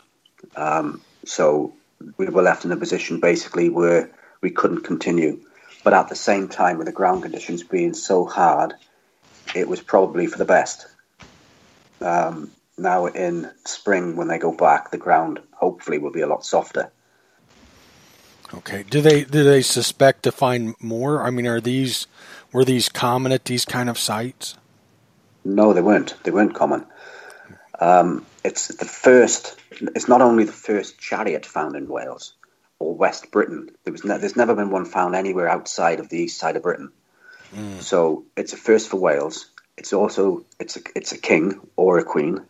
[0.57, 1.73] Um, so
[2.17, 4.11] we were left in a position basically where
[4.41, 5.41] we couldn't continue.
[5.85, 8.75] But at the same time, with the ground conditions being so hard,
[9.55, 10.87] it was probably for the best.
[12.01, 16.45] Um, now in spring, when they go back, the ground hopefully will be a lot
[16.45, 16.91] softer.
[18.55, 18.85] Okay.
[18.89, 21.23] Do they do they suspect to find more?
[21.23, 22.07] I mean, are these
[22.53, 24.57] were these common at these kind of sites?
[25.45, 26.15] No, they weren't.
[26.23, 26.87] They weren't common.
[27.81, 29.57] Um, it's the first.
[29.71, 32.35] It's not only the first chariot found in Wales
[32.79, 33.71] or West Britain.
[33.85, 36.63] There was ne- there's never been one found anywhere outside of the east side of
[36.63, 36.93] Britain.
[37.55, 37.81] Mm.
[37.81, 39.51] So it's a first for Wales.
[39.77, 42.41] It's also it's a it's a king or a queen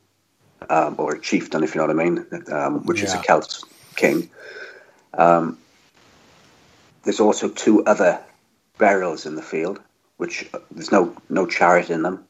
[0.68, 3.06] um, or a chieftain, if you know what I mean, um, which yeah.
[3.06, 3.64] is a Celt
[3.96, 4.30] king.
[5.14, 5.58] Um,
[7.04, 8.20] there's also two other
[8.78, 9.80] burials in the field,
[10.22, 12.24] which uh, there's no no chariot in them.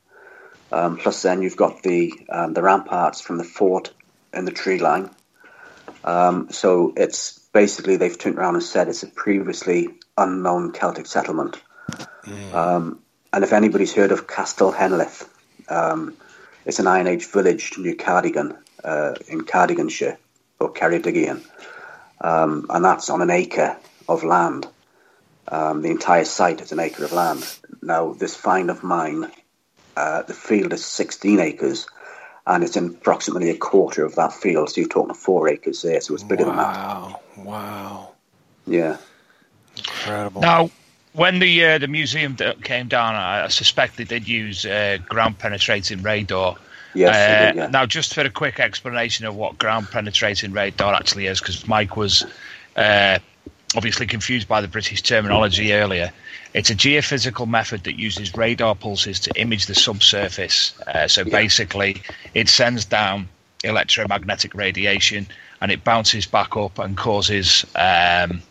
[0.72, 3.93] Um, plus, then you've got the um, the ramparts from the fort
[4.32, 5.11] and the tree line.
[6.03, 11.61] Um, so it's basically they've turned around and said it's a previously unknown Celtic settlement.
[12.24, 12.55] Mm.
[12.55, 15.28] Um, and if anybody's heard of Castell Henllys,
[15.68, 16.16] um,
[16.64, 20.16] it's an Iron Age village near Cardigan, uh, in Cardiganshire,
[20.59, 21.45] or Ceredigion.
[22.22, 23.76] Um, and that's on an acre
[24.09, 24.66] of land.
[25.49, 27.43] Um, the entire site is an acre of land.
[27.83, 29.30] Now, this find of mine,
[29.97, 31.87] uh, the field is 16 acres,
[32.47, 34.70] and it's in approximately a quarter of that field.
[34.70, 36.49] So you're talking four acres there, so it's bigger wow.
[36.49, 37.45] than that.
[37.45, 37.45] Wow!
[37.45, 38.09] Wow!
[38.66, 38.97] Yeah.
[39.76, 40.43] Incredible.
[40.43, 40.70] Now,
[41.12, 46.03] when the uh, the museum came down, I suspect they did use uh, ground penetrating
[46.03, 46.57] radar.
[46.95, 47.66] Yes, uh, did, yeah.
[47.68, 51.97] Now, just for a quick explanation of what ground penetrating radar actually is, because Mike
[51.97, 52.24] was
[52.76, 53.18] uh,
[53.76, 56.12] obviously confused by the British terminology earlier.
[56.55, 60.78] It's a geophysical method that uses radar pulses to image the subsurface.
[60.86, 61.30] Uh, so yeah.
[61.30, 62.03] basically,
[62.34, 63.28] it sends down
[63.64, 65.26] electromagnetic radiation
[65.61, 68.42] and it bounces back up and causes um,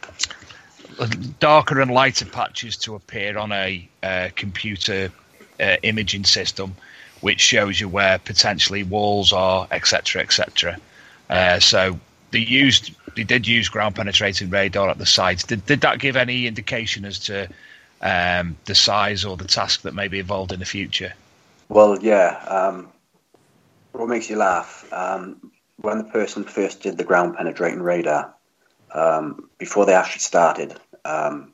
[1.39, 5.11] darker and lighter patches to appear on a uh, computer
[5.59, 6.75] uh, imaging system,
[7.21, 10.77] which shows you where potentially walls are, etc., etc.
[11.29, 11.99] Uh, so
[12.31, 15.45] they used they did use ground penetrating radar at the site.
[15.45, 17.49] Did, did that give any indication as to
[18.01, 21.13] um, the size or the task that may be involved in the future?
[21.69, 22.37] Well, yeah.
[22.47, 22.89] Um,
[23.91, 24.91] what makes you laugh?
[24.91, 28.33] Um, when the person first did the ground penetrating radar,
[28.93, 30.75] um, before they actually started,
[31.05, 31.53] um,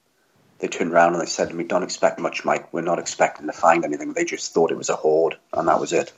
[0.60, 2.74] they turned around and they said to me, "Don't expect much, Mike.
[2.74, 5.80] We're not expecting to find anything." They just thought it was a hoard, and that
[5.80, 6.12] was it.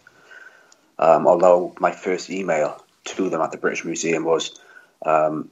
[0.98, 4.60] Um, although my first email to them at the British Museum was,
[5.06, 5.50] um,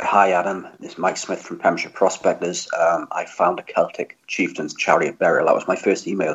[0.00, 2.68] "Hi Adam, this is Mike Smith from Pembrokeshire Prospectors.
[2.78, 6.34] Um, I found a Celtic chieftain's chariot burial." That was my first email.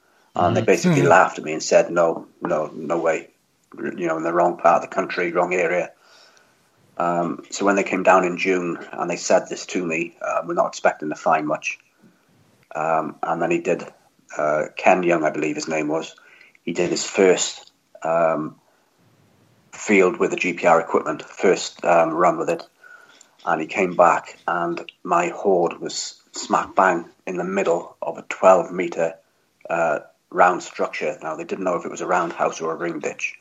[0.35, 1.09] and they basically mm.
[1.09, 3.29] laughed at me and said, "No, no, no way.
[3.77, 5.91] You know, in the wrong part of the country, wrong area."
[6.97, 10.41] Um, so when they came down in June and they said this to me, uh,
[10.45, 11.79] we're not expecting to find much.
[12.75, 13.85] Um, and then he did.
[14.37, 16.15] Uh, Ken Young, I believe his name was.
[16.63, 17.71] He did his first
[18.03, 18.55] um,
[19.73, 22.63] field with the GPR equipment, first um, run with it,
[23.45, 28.21] and he came back, and my hoard was smack bang in the middle of a
[28.23, 29.15] 12 meter
[29.69, 29.99] uh,
[30.31, 31.17] round structure.
[31.21, 33.39] Now they didn't know if it was a roundhouse or a ring ditch.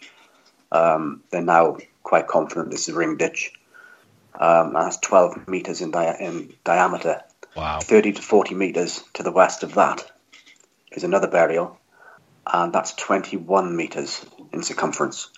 [0.73, 3.53] Um, they're now quite confident this is a ring ditch.
[4.39, 7.23] Um, that's 12 meters in, dia- in diameter.
[7.57, 7.81] Wow.
[7.81, 10.11] 30 to 40 meters to the west of that
[10.93, 11.79] is another burial,
[12.47, 15.31] and that's 21 meters in circumference.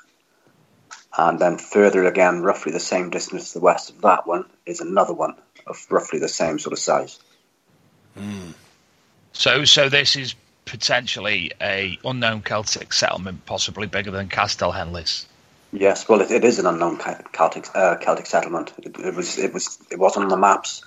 [1.16, 4.80] And then further again, roughly the same distance to the west of that one, is
[4.80, 5.34] another one
[5.66, 7.18] of roughly the same sort of size.
[9.32, 10.34] So, so this is
[10.64, 15.26] potentially a unknown Celtic settlement, possibly bigger than Castell Henllys.
[15.72, 16.98] Yes, well, it, it is an unknown
[17.32, 18.72] Celtic uh, Celtic settlement.
[18.78, 20.82] It, it was it was it wasn't on the maps.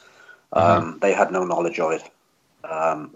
[0.53, 2.03] Um, They had no knowledge of it.
[2.63, 3.15] Um,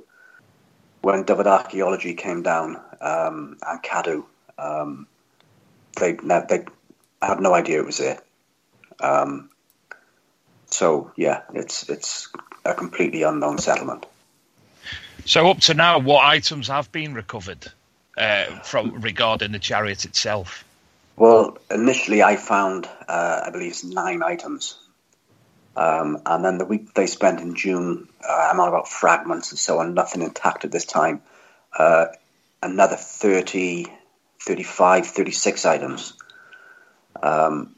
[1.01, 4.25] when Dyfed archaeology came down um, and Cadw,
[4.57, 5.07] um,
[5.99, 6.65] they they
[7.21, 8.21] had no idea it was there.
[8.99, 9.49] Um,
[10.67, 12.29] so yeah, it's it's
[12.65, 14.05] a completely unknown settlement.
[15.29, 17.71] So, up to now, what items have been recovered
[18.17, 20.63] uh, from regarding the chariot itself?
[21.17, 24.79] Well, initially I found, uh, I believe, it's nine items.
[25.75, 29.59] Um, and then the week they spent in June, uh, I'm on about fragments and
[29.59, 31.21] so on, nothing intact at this time.
[31.77, 32.07] Uh,
[32.63, 33.85] another 30,
[34.41, 36.13] 35, 36 items.
[37.21, 37.75] Um,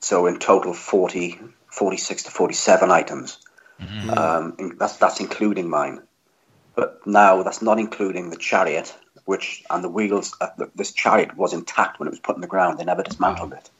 [0.00, 3.38] so in total, 40, 46 to 47 items.
[4.10, 6.00] Um, that's, that's including mine.
[6.74, 8.94] But now that's not including the chariot,
[9.24, 10.34] which and the wheels.
[10.40, 12.78] Uh, th- this chariot was intact when it was put in the ground.
[12.78, 13.70] They never dismantled it.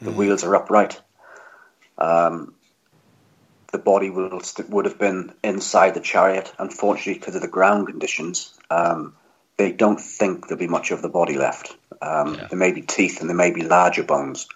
[0.00, 1.00] The wheels are upright.
[1.96, 2.54] Um,
[3.72, 6.52] the body will st- would have been inside the chariot.
[6.58, 9.14] Unfortunately, because of the ground conditions, um,
[9.56, 11.74] they don't think there'll be much of the body left.
[12.02, 12.46] Um, Yeah.
[12.48, 14.48] There may be teeth and there may be larger bones.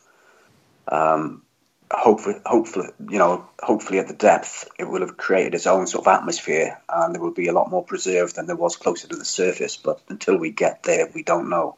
[0.87, 1.43] Um,
[1.91, 6.07] hopefully, hopefully, you know, hopefully at the depth, it will have created its own sort
[6.07, 9.17] of atmosphere, and there will be a lot more preserved than there was closer to
[9.17, 9.77] the surface.
[9.77, 11.77] But until we get there, we don't know.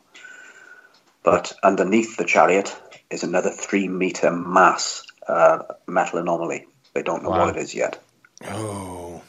[1.23, 2.75] But underneath the chariot
[3.11, 6.67] is another three meter mass uh, metal anomaly.
[6.95, 7.47] They don't know Wow.
[7.47, 8.03] what it is yet.
[8.49, 9.23] Oh.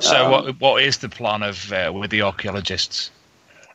[0.00, 3.10] So, Um, what what is the plan of uh, with the archaeologists?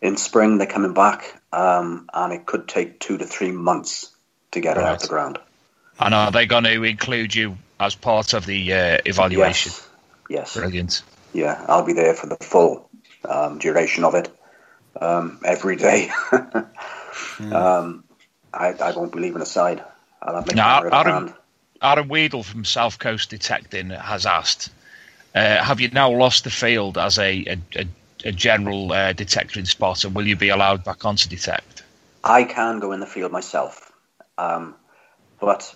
[0.01, 4.11] In spring, they're coming back, um, and it could take two to three months
[4.51, 4.91] to get it Right.
[4.91, 5.39] out the ground.
[5.99, 9.71] And are they going to include you as part of the uh, evaluation?
[9.71, 9.89] Yes.
[10.29, 10.53] Yes.
[10.55, 11.01] Brilliant.
[11.33, 12.89] Yeah, I'll be there for the full
[13.25, 14.29] um, duration of it
[14.99, 16.09] um, every day.
[17.39, 18.03] um,
[18.53, 19.83] I, I won't be leaving aside.
[20.21, 21.33] I'll have my Now, camera at Adam-
[21.81, 24.71] Aaron Weedle from South Coast Detecting has asked,
[25.35, 27.87] uh, have you now lost the field as a, a, a,
[28.25, 30.09] a general uh, detector and?
[30.09, 31.83] Will you be allowed back on to detect?
[32.23, 33.91] I can go in the field myself,
[34.39, 34.73] um,
[35.39, 35.75] but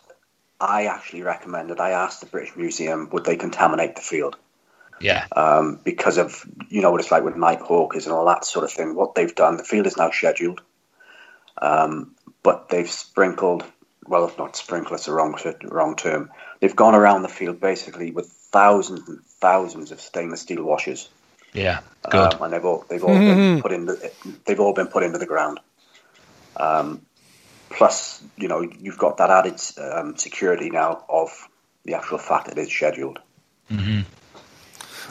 [0.61, 1.79] I actually recommended.
[1.79, 4.37] I asked the British Museum would they contaminate the field
[4.99, 5.25] Yeah.
[5.35, 8.63] um, because of you know what it's like with night hawkers and all that sort
[8.63, 8.93] of thing.
[8.93, 10.61] What they've done, the field is now scheduled,
[11.61, 13.63] um, but they've sprinkled.
[14.07, 14.95] Well, if not sprinkle.
[14.95, 16.31] It's the wrong wrong term.
[16.59, 21.09] They've gone around the field basically with thousands and thousands of stainless steel washers.
[21.53, 21.79] Yeah.
[22.09, 22.35] Good.
[22.35, 24.11] Um, and they've all they've all been put in the,
[24.45, 25.59] they've all been put into the ground.
[26.55, 27.01] Um,
[27.71, 31.29] plus, you know, you've got that added um, security now of
[31.85, 33.19] the actual fact it is scheduled.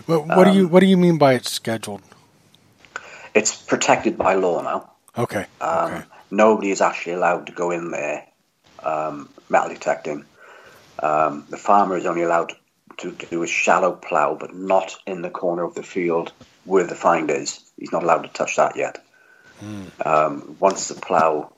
[0.07, 2.03] What, what do you What do you mean by it's scheduled?
[3.35, 4.93] It's protected by law now.
[5.17, 5.47] Okay.
[5.61, 6.05] Um, okay.
[6.31, 8.27] Nobody is actually allowed to go in there
[8.83, 10.25] um, metal detecting.
[11.03, 12.53] Um, the farmer is only allowed
[12.99, 16.33] to do a shallow plough, but not in the corner of the field
[16.65, 17.61] where the find is.
[17.79, 19.03] He's not allowed to touch that yet.
[20.05, 21.53] Um, once the plough,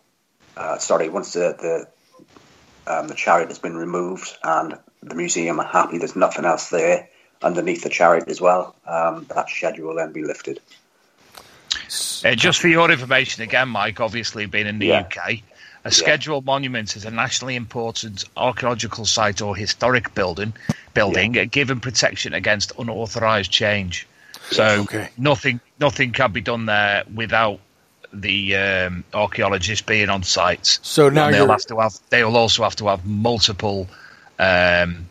[0.57, 1.87] uh, sorry, once the
[2.87, 6.71] the, um, the chariot has been removed and the museum are happy there's nothing else
[6.71, 7.09] there
[7.43, 10.61] underneath the chariot as well, um, that schedule will then be lifted.
[12.25, 15.01] Uh, just for your information again, Mike, obviously being in the Yeah.
[15.01, 15.43] UK,
[15.85, 20.53] a scheduled monument is a nationally important archaeological site or historic building,
[20.95, 24.07] building uh, given protection against unauthorized change.
[24.51, 25.11] So Okay.
[25.17, 27.59] nothing, nothing can be done there without
[28.13, 30.79] the um, archaeologist being on site.
[30.83, 31.99] So now they'll have to have.
[32.11, 33.89] They'll also have to have multiple
[34.39, 35.09] um,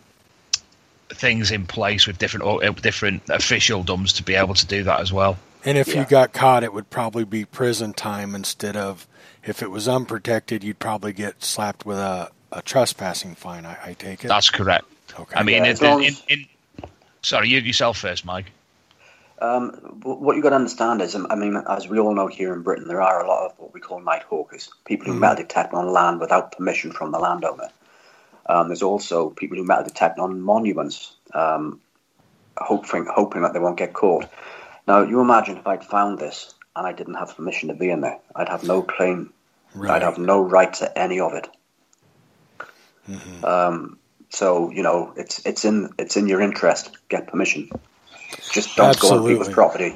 [1.09, 5.11] things in place with different uh, different officialdoms to be able to do that as
[5.11, 5.37] well.
[5.63, 6.01] And if Yeah.
[6.01, 9.07] you got caught, it would probably be prison time instead of
[9.43, 13.65] if it was unprotected, you'd probably get slapped with a, a trespassing fine.
[13.65, 14.27] I, I take it.
[14.27, 14.85] That's correct.
[15.19, 15.35] okay.
[15.35, 16.45] I mean, Yeah, it, as in, in,
[17.21, 18.51] sorry, you yourself first, Mike.
[19.41, 19.71] Um,
[20.03, 22.61] what you've got to understand is, um, I mean, as we all know here in
[22.61, 25.73] Britain, there are a lot of what we call night hawkers, people who metal detect
[25.73, 27.69] on land without permission from the landowner.
[28.45, 31.81] Um, there's also people who metal detect on monuments, um,
[32.55, 34.25] hoping hoping that they won't get caught.
[34.87, 38.01] Now, you imagine if I'd found this and I didn't have permission to be in
[38.01, 39.33] there, I'd have no claim.
[39.73, 39.91] Right.
[39.91, 41.47] I'd have no right to any of it.
[43.09, 43.45] Mm-hmm.
[43.45, 43.97] Um,
[44.29, 46.95] so you know, it's it's in it's in your interest.
[47.09, 47.69] Get permission.
[48.51, 49.17] Just don't Absolutely.
[49.17, 49.95] go on people's property.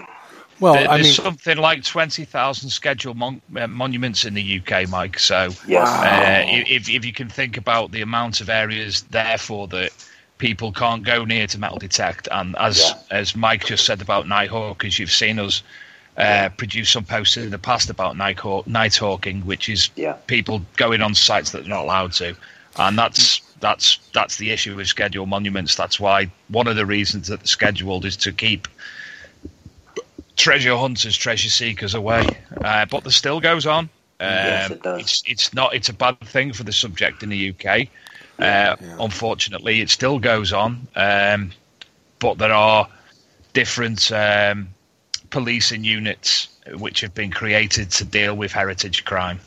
[0.59, 4.61] Well, there, I there's mean, something like twenty thousand scheduled mon- uh, monuments in the
[4.61, 5.19] UK, Mike.
[5.19, 5.87] So, yes.
[5.87, 9.91] uh, if if you can think about the amount of areas, therefore that
[10.37, 12.93] people can't go near to metal detect, and as yeah.
[13.11, 15.61] as Mike just said about nighthawk, as you've seen us
[16.17, 20.13] uh, produce some posts in the past about night, hawk, night hawking, which is yeah.
[20.27, 22.35] people going on sites that they're not allowed to,
[22.77, 25.75] and that's that's that's the issue with scheduled monuments.
[25.75, 28.67] That's why one of the reasons that the scheduled is to keep
[30.35, 32.27] treasure hunters, treasure seekers away.
[32.63, 33.89] Uh, but this still goes on.
[34.19, 35.01] Um, yes, it does.
[35.01, 35.73] It's, it's not.
[35.73, 37.65] It's a bad thing for the subject in the UK.
[37.65, 37.81] Uh,
[38.39, 38.75] yeah.
[38.99, 40.87] Unfortunately, it still goes on.
[40.95, 41.51] Um,
[42.19, 42.87] but there are
[43.53, 44.69] different um,
[45.29, 49.39] policing units which have been created to deal with heritage crime.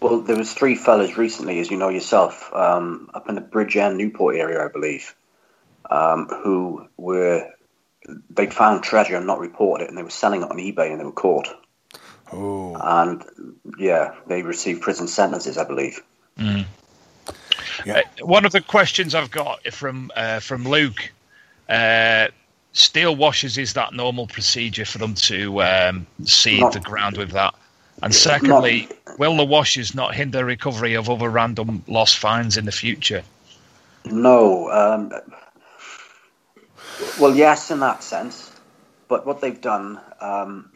[0.00, 3.96] Well, there was three fellas recently, as you know yourself, um, up in the Bridgend
[3.96, 5.14] Newport area, I believe,
[5.90, 7.50] um, who were
[8.30, 11.00] they'd found treasure and not reported it, and they were selling it on eBay, and
[11.00, 11.48] they were caught.
[12.32, 12.76] Oh.
[12.76, 13.24] And
[13.78, 16.02] yeah, they received prison sentences, I believe.
[16.38, 16.64] Mm.
[17.84, 17.98] Yeah.
[17.98, 21.12] Uh, one of the questions I've got from uh, from Luke.
[21.68, 22.28] Uh,
[22.72, 27.30] steel washers is that normal procedure for them to um, seed not, the ground with
[27.32, 27.54] that?
[28.02, 32.64] And secondly, not, will the washers not hinder recovery of other random lost finds in
[32.64, 33.22] the future?
[34.04, 34.70] No.
[34.70, 35.12] Um,
[37.18, 38.50] well, yes, in that sense.
[39.08, 40.70] But what they've done, um,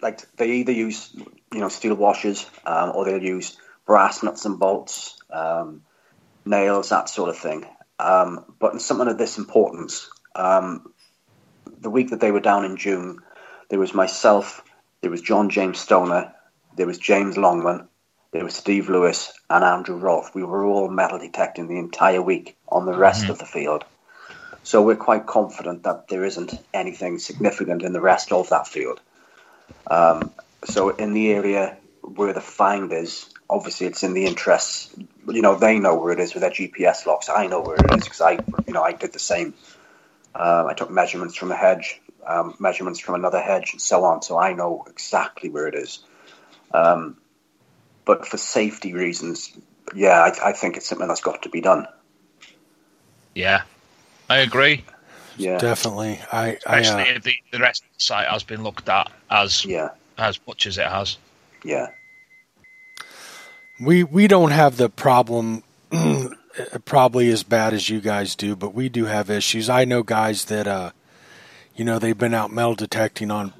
[0.00, 1.10] like they either use
[1.52, 3.56] you know steel washers um, or they'll use
[3.86, 5.82] brass nuts and bolts, um,
[6.44, 7.66] nails, that sort of thing.
[7.98, 10.92] Um, but in something of this importance, um,
[11.80, 13.18] the week that they were down in June,
[13.68, 14.62] there was myself,
[15.00, 16.32] there was John James Stoner,
[16.76, 17.88] there was James Longman,
[18.32, 20.34] there was Steve Lewis, and Andrew Rolfe.
[20.34, 23.32] We were all metal detecting the entire week on the rest mm-hmm.
[23.32, 23.84] of the field.
[24.64, 29.00] So we're quite confident that there isn't anything significant in the rest of that field.
[29.86, 30.32] Um,
[30.64, 34.94] so in the area where the find is, obviously it's in the interests.
[35.28, 37.28] You know, they know where it is with their GPS locks.
[37.28, 38.32] I know where it is because I,
[38.66, 39.54] you know, I did the same.
[40.34, 44.22] Uh, I took measurements from a hedge, um, measurements from another hedge, and so on.
[44.22, 46.00] So I know exactly where it is.
[46.74, 47.16] Um,
[48.04, 49.52] but for safety reasons,
[49.94, 51.86] yeah, I, I, think it's something that's got to be done.
[53.34, 53.62] Yeah,
[54.28, 54.84] I agree.
[55.36, 56.20] Yeah, definitely.
[56.30, 59.64] I, especially I, uh, the, the rest of the site has been looked at as
[59.64, 61.16] yeah as much as it has.
[61.64, 61.88] Yeah.
[63.80, 65.62] We we don't have the problem
[66.84, 69.68] probably as bad as you guys do, but we do have issues.
[69.68, 70.90] I know guys that uh
[71.74, 73.52] you know they've been out metal detecting on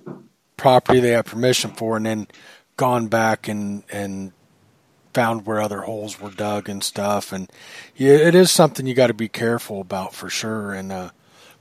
[0.56, 2.28] property they have permission for and then
[2.76, 4.32] gone back and and
[5.12, 7.32] found where other holes were dug and stuff.
[7.32, 7.50] And
[7.96, 10.72] yeah it is something you got to be careful about for sure.
[10.72, 11.10] And uh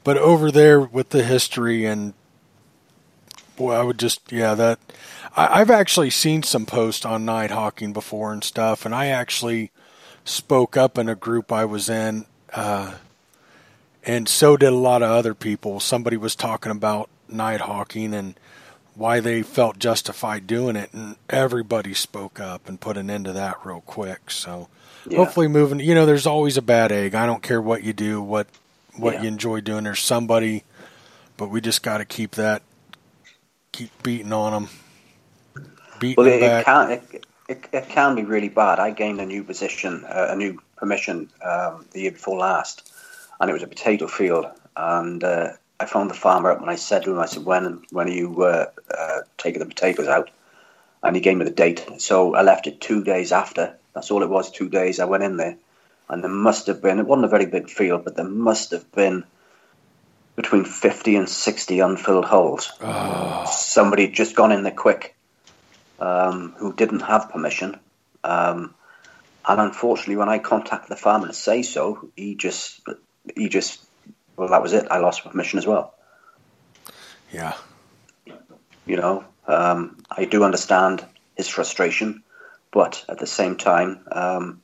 [0.03, 2.13] but over there with the history and
[3.57, 4.79] boy I would just yeah that
[5.35, 8.85] I, have actually seen some posts on night hawking before and stuff.
[8.85, 9.71] And I actually
[10.23, 12.95] spoke up in a group I was in uh
[14.03, 15.79] and so did a lot of other people.
[15.79, 18.35] Somebody was talking about night hawking and
[18.95, 23.33] why they felt justified doing it, and everybody spoke up and put an end to
[23.33, 24.29] that real quick.
[24.29, 24.67] So
[25.09, 25.17] yeah.
[25.17, 25.79] hopefully, moving.
[25.79, 27.15] You know, there's always a bad egg.
[27.15, 28.47] I don't care what you do, what
[28.97, 29.21] what yeah.
[29.23, 29.83] you enjoy doing.
[29.83, 30.63] There's somebody,
[31.37, 32.61] but we just got to keep that,
[33.71, 34.69] keep beating on them.
[35.99, 38.79] Beating well, it, it can it, it, it, can be really bad.
[38.79, 42.91] I gained a new position, uh, a new permission um, the year before last,
[43.39, 46.75] and it was a potato field, and uh, I phoned the farmer up and I
[46.75, 50.29] said to him, I said, when when are you uh, uh, taking the potatoes out?
[51.01, 51.83] And he gave me the date.
[51.97, 53.75] So I left it two days after.
[53.93, 54.99] That's all it was, two days.
[54.99, 55.57] I went in there.
[56.07, 58.91] And there must have been, it wasn't a very big field, but there must have
[58.91, 59.23] been
[60.35, 62.71] between 50 and 60 unfilled holes.
[62.81, 63.49] Oh.
[63.51, 65.15] Somebody had just gone in there quick
[65.99, 67.79] um, who didn't have permission.
[68.23, 68.75] Um,
[69.47, 72.81] and unfortunately, when I contacted the farmer to say so, he just
[73.35, 73.83] he just
[74.37, 74.87] well, that was it.
[74.89, 75.93] I lost permission as well.
[77.31, 77.55] Yeah.
[78.85, 81.05] You know, um, I do understand
[81.35, 82.23] his frustration,
[82.71, 84.61] but at the same time, um,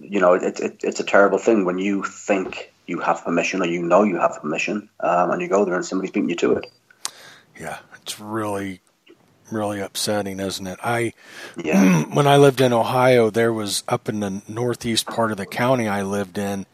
[0.00, 3.66] you know, it, it, it's a terrible thing when you think you have permission or
[3.66, 6.52] you know you have permission, um, and you go there and somebody's beating you to
[6.52, 6.66] it.
[7.58, 8.80] Yeah, it's really,
[9.50, 10.78] really upsetting, isn't it?
[10.82, 11.12] I
[11.62, 12.02] yeah.
[12.12, 15.88] when I lived in Ohio, there was up in the northeast part of the county
[15.88, 16.66] I lived in.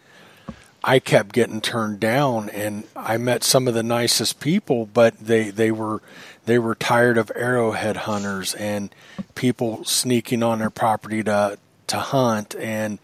[0.89, 5.51] I kept getting turned down, and I met some of the nicest people, but they
[5.51, 6.01] they were
[6.45, 8.95] they were tired of arrowhead hunters and
[9.35, 11.59] people sneaking on their property to
[11.89, 13.01] to hunt, and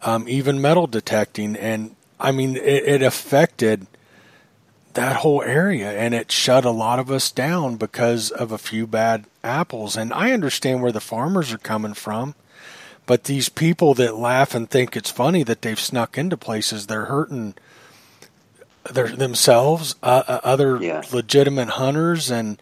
[0.00, 1.56] um, even metal detecting.
[1.56, 3.86] And I mean, it, it affected
[4.94, 8.86] that whole area and it shut a lot of us down because of a few
[8.86, 9.94] bad apples.
[9.94, 12.34] And I understand where the farmers are coming from,
[13.06, 17.06] but these people that laugh and think it's funny that they've snuck into places, they're
[17.06, 17.54] hurting
[18.92, 21.02] their, themselves, uh, uh, other yeah.
[21.12, 22.30] legitimate hunters.
[22.30, 22.60] And,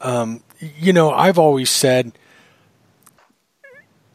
[0.00, 2.12] um, you know, I've always said,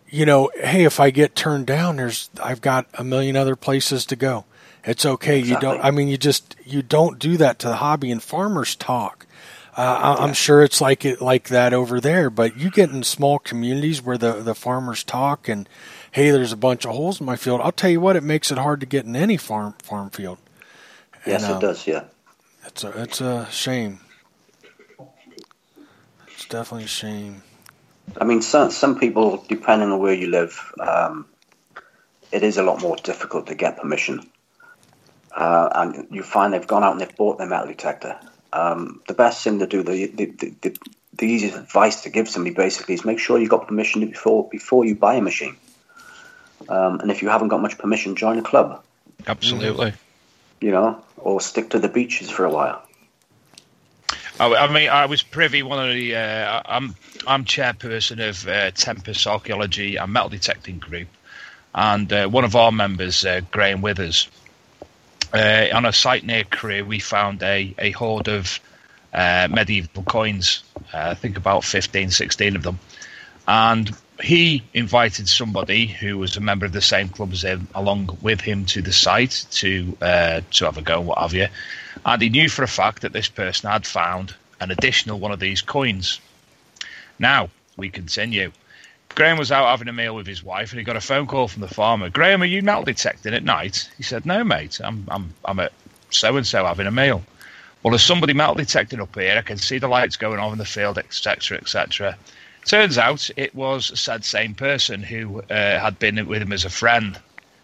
[0.10, 4.06] you know, hey, if I get turned down, there's I've got a million other places
[4.08, 4.44] to go.
[4.84, 5.40] It's okay.
[5.40, 5.70] Exactly.
[5.70, 5.86] You don't.
[5.86, 9.26] I mean, you just you don't do that to the hobby and farmers talk.
[9.82, 13.40] Uh, I'm sure it's like it like that over there, but you get in small
[13.40, 15.68] communities where the the farmers talk and
[16.12, 17.62] hey, there's a bunch of holes in my field.
[17.62, 20.38] I'll tell you what, it makes it hard to get in any farm farm field.
[21.26, 21.88] Yes, and, it does.
[21.88, 22.04] Yeah,
[22.64, 24.02] it's a it's a shame.
[26.28, 27.42] It's definitely a shame.
[28.20, 31.26] I mean, some some people, depending on where you live, um,
[32.32, 34.30] it is a lot more difficult to get permission
[35.36, 38.20] uh, and you find they've gone out and they've bought their metal detector.
[38.54, 40.78] Um, the best thing to do, the, the, the,
[41.14, 44.84] the, easiest advice to give somebody basically is make sure you've got permission before before
[44.84, 45.56] you buy a machine.
[46.68, 48.84] Um, and if you haven't got much permission, join a club.
[49.26, 49.94] Absolutely.
[50.60, 52.84] You know, or stick to the beaches for a while.
[54.40, 55.62] I, mean, I was privy.
[55.62, 56.96] One of the uh, I'm
[57.28, 61.10] I'm chairperson of uh, Tempest Archaeology and Metal Detecting Group,
[61.76, 64.30] and uh, one of our members, uh, Graham Withers,
[65.34, 68.60] uh, on a site near Crewe, we found a, a hoard of
[69.14, 70.64] uh, medieval coins.
[70.94, 72.80] Uh, I think about 15, 16 of them.
[73.48, 78.18] And he invited somebody who was a member of the same club as him along
[78.22, 81.48] with him to the site to uh, to have a go, what have you.
[82.06, 85.40] And he knew for a fact that this person had found an additional one of
[85.40, 86.20] these coins.
[87.18, 88.52] Now we continue.
[89.16, 91.48] Graham was out having a meal with his wife, and he got a phone call
[91.48, 92.10] from the farmer.
[92.10, 93.90] Graham, are you metal detecting at night?
[93.98, 94.80] He said, "No, mate.
[94.84, 95.74] I'm I'm I'm at
[96.10, 97.24] so and so having a meal."
[97.84, 99.38] Well, there's somebody metal detecting up here.
[99.38, 102.18] I can see the lights going on in the field, etc., etc.
[102.66, 106.70] Turns out it was said same person who uh, had been with him as a
[106.70, 107.20] friend.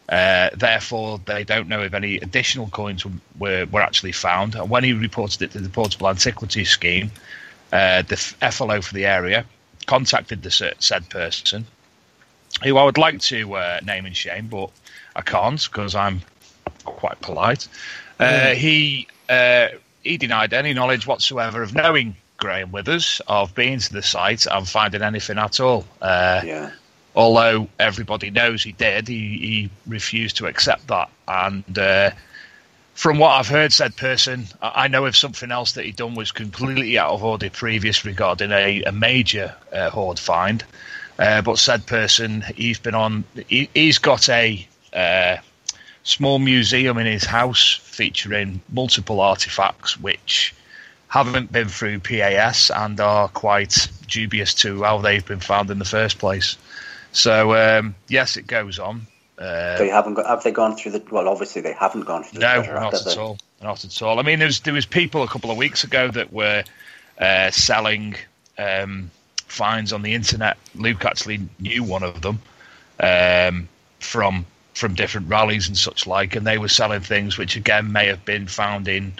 [0.09, 3.05] Uh, therefore, they don't know if any additional coins
[3.37, 4.55] were, were actually found.
[4.55, 7.11] And when he reported it to the Portable Antiquities Scheme,
[7.71, 9.45] uh, the FLO for the area
[9.87, 11.65] contacted the said person,
[12.63, 14.69] who I would like to uh, name and shame, but
[15.15, 16.21] I can't because I'm
[16.85, 17.67] quite polite.
[18.19, 18.55] Uh, mm.
[18.55, 19.67] he uh,
[20.03, 24.67] he denied any knowledge whatsoever of knowing Graham Withers, of being to the site and
[24.67, 25.85] finding anything at all.
[26.01, 26.71] Uh, yeah.
[27.15, 31.09] Although everybody knows he did, he, he refused to accept that.
[31.27, 32.11] And uh,
[32.97, 36.31] from what I've heard, said person, I know of something else that he'd done was
[36.31, 40.63] completely out of order previous regarding a, a major uh, hoard find.
[41.19, 45.37] Uh, but said person, he's been on, he, has got a uh,
[46.01, 50.55] small museum in his house featuring multiple artifacts which
[51.07, 55.85] haven't been through PAS and are quite dubious to how they've been found in the
[55.85, 56.57] first place.
[57.11, 59.05] So, um, yes, it goes on.
[59.37, 60.25] Uh, they haven't got.
[60.25, 61.03] Have they gone through the?
[61.11, 62.39] Well, obviously they haven't gone through.
[62.39, 63.37] The no, not at all.
[63.61, 64.19] Not at all.
[64.19, 66.63] I mean, there was there was people a couple of weeks ago that were
[67.19, 68.15] uh, selling
[68.57, 69.11] um,
[69.47, 70.57] finds on the internet.
[70.75, 72.39] Luke actually knew one of them
[72.99, 73.69] um,
[73.99, 78.07] from from different rallies and such like, and they were selling things which again may
[78.07, 79.13] have been found in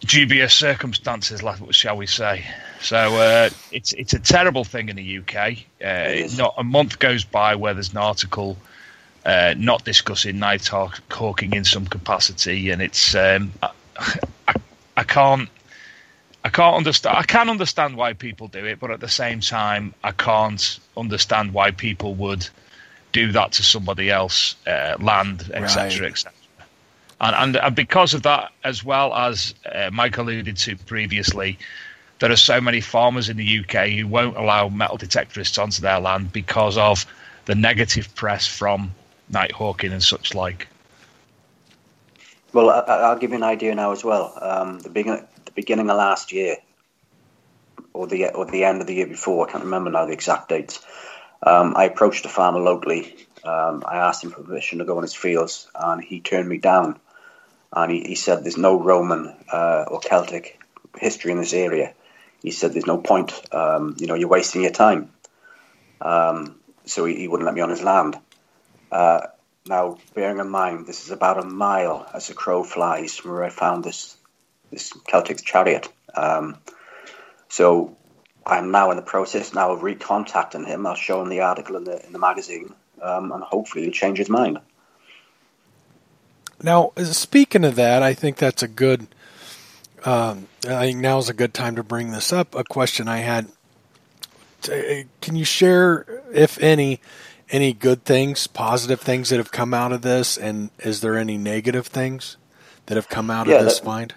[0.00, 2.44] dubious circumstances, shall we say?
[2.80, 5.58] So uh, it's it's a terrible thing in the UK.
[5.84, 8.56] Uh, not a month goes by where there's an article
[9.24, 13.70] uh, not discussing night hawking in some capacity, and it's um, I,
[14.46, 14.54] I,
[14.96, 15.48] I, can't
[16.44, 17.16] I can't understand.
[17.16, 21.52] I can understand why people do it, but at the same time, I can't understand
[21.52, 22.48] why people would
[23.12, 26.12] do that to somebody else, uh, land, etc., right.
[26.12, 26.32] etc.
[27.20, 31.58] And, and, and because of that, as well as uh, Mike alluded to previously,
[32.20, 36.00] there are so many farmers in the UK who won't allow metal detectorists onto their
[36.00, 37.06] land because of
[37.46, 38.92] the negative press from
[39.30, 40.68] night hawking and such like.
[42.52, 44.36] Well, I, will give you an idea now as well.
[44.40, 46.56] Um, the, beginning, the beginning of last year,
[47.92, 50.48] or the or the end of the year before, I can't remember now the exact
[50.48, 50.80] dates.
[51.42, 53.16] Um, I approached a farmer locally.
[53.44, 56.58] Um, I asked him for permission to go on his fields, and he turned me
[56.58, 56.98] down.
[57.72, 60.60] And he, he said there's no Roman uh, or Celtic
[60.98, 61.94] history in this area
[62.42, 63.32] he said, "There's no point.
[63.52, 65.10] Um, you know, you're wasting your time."
[66.00, 68.16] Um, so he, he, wouldn't let me on his land.
[68.90, 69.26] Uh,
[69.66, 73.44] now, bearing in mind, this is about a mile as a crow flies from where
[73.44, 74.16] I found this
[74.70, 75.88] this Celtic chariot.
[76.14, 76.58] Um,
[77.48, 77.96] so
[78.46, 80.86] I'm now in the process now of recontacting him.
[80.86, 84.18] I'll show him the article in the in the magazine, um, and hopefully he'll change
[84.18, 84.60] his mind.
[86.62, 89.06] Now, speaking of that, I think that's a good.
[90.04, 92.54] Um, I think now is a good time to bring this up.
[92.54, 93.48] A question I had.
[95.20, 97.00] Can you share, if any,
[97.50, 101.36] any good things, positive things that have come out of this, and is there any
[101.36, 102.36] negative things
[102.86, 104.14] that have come out yeah, of this find?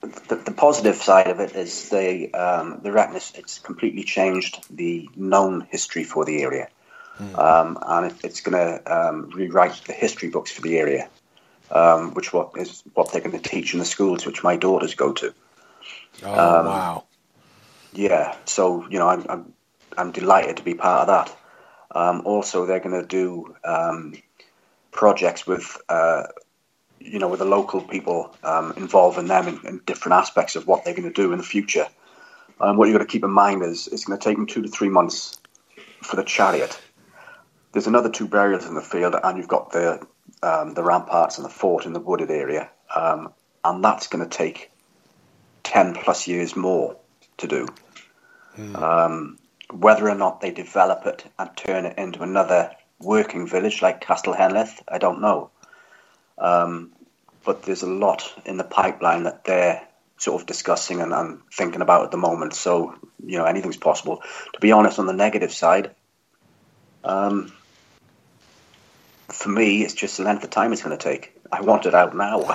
[0.00, 5.08] The, the, positive side of it is the um, the reckon it's completely changed the
[5.14, 6.68] known history for the area,
[7.20, 7.38] mm.
[7.38, 11.08] um, and it, it's going to um, rewrite the history books for the area
[11.70, 14.94] um, which what is what they're going to teach in the schools which my daughters
[14.94, 15.34] go to.
[16.24, 17.04] Oh um, wow!
[17.92, 19.52] Yeah, so you know I'm I'm,
[19.96, 21.36] I'm delighted to be part of that.
[21.92, 24.14] Um, also, they're going to do um,
[24.92, 26.24] projects with uh,
[26.98, 30.84] you know with the local people, um, involving them in, in, different aspects of what
[30.84, 31.86] they're going to do in the future.
[32.60, 34.62] And what you've got to keep in mind is it's going to take them two
[34.62, 35.38] to three months
[36.02, 36.78] for the chariot.
[37.72, 40.06] There's another two burials in the field, and you've got the
[40.42, 43.32] um, the ramparts and the fort in the wooded area, um,
[43.64, 44.70] and that's going to take
[45.62, 46.96] ten plus years more
[47.38, 47.66] to do.
[48.56, 48.80] Mm.
[48.80, 49.38] Um,
[49.72, 54.34] whether or not they develop it and turn it into another working village like Castle
[54.34, 55.50] Henllys, I don't know.
[56.38, 56.92] Um,
[57.44, 59.86] but there's a lot in the pipeline that they're
[60.18, 62.54] sort of discussing and, and, thinking about at the moment.
[62.54, 64.22] So, you know, anything's possible.
[64.52, 65.94] To be honest, on the negative side,
[67.04, 67.52] um,
[69.32, 71.32] for me, it's just the length of time it's going to take.
[71.52, 72.40] I want it out now.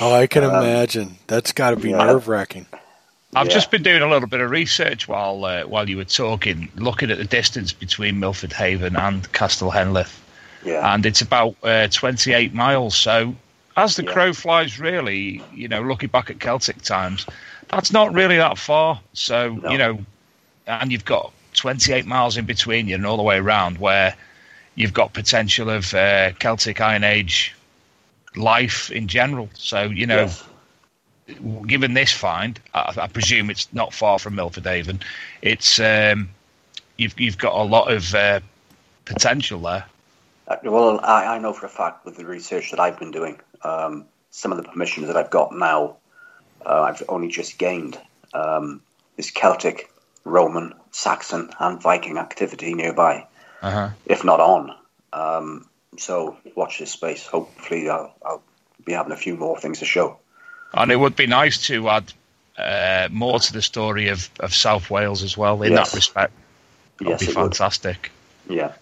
[0.00, 1.16] oh, I can um, imagine.
[1.26, 1.98] That's got to be yeah.
[1.98, 2.66] nerve wracking.
[3.34, 3.54] I've yeah.
[3.54, 7.10] just been doing a little bit of research while uh, while you were talking, looking
[7.10, 10.16] at the distance between Milford Haven and Castell Henllys.
[10.64, 10.94] Yeah.
[10.94, 12.94] And it's about uh, 28 miles.
[12.94, 13.34] So,
[13.76, 14.12] as the yeah.
[14.12, 17.26] crow flies, really, you know, looking back at Celtic times,
[17.68, 19.00] that's not really that far.
[19.14, 19.70] So, no.
[19.70, 19.98] you know,
[20.66, 24.14] and you've got 28 miles in between you and all the way around, where
[24.74, 27.54] you've got potential of uh, Celtic Iron Age
[28.36, 29.48] life in general.
[29.54, 30.44] So, you know, yes.
[31.66, 35.00] given this find, I, I, presume it's not far from Milford Haven.
[35.42, 36.30] It's um,
[36.96, 38.40] you've you've got a lot of uh,
[39.04, 39.84] potential there.
[40.46, 43.40] Uh, well, I, I, know for a fact with the research that I've been doing,
[43.62, 45.96] um, some of the permissions that I've got now,
[46.66, 47.98] uh, I've only just gained.
[48.32, 48.80] Um,
[49.16, 49.92] is Celtic,
[50.24, 53.26] Roman, Saxon, and Viking activity nearby,
[53.62, 53.90] uh-huh.
[54.06, 54.74] if not on.
[55.12, 55.68] Um,
[55.98, 57.26] so watch this space.
[57.26, 58.42] Hopefully, I'll, I'll,
[58.82, 60.16] be having a few more things to show.
[60.72, 62.12] And it would be nice to add
[62.56, 65.90] uh, more to the story of, of South Wales as well in yes.
[65.90, 66.32] that respect.
[66.98, 68.10] That yes, would be fantastic.
[68.48, 68.56] Would.
[68.56, 68.72] Yeah.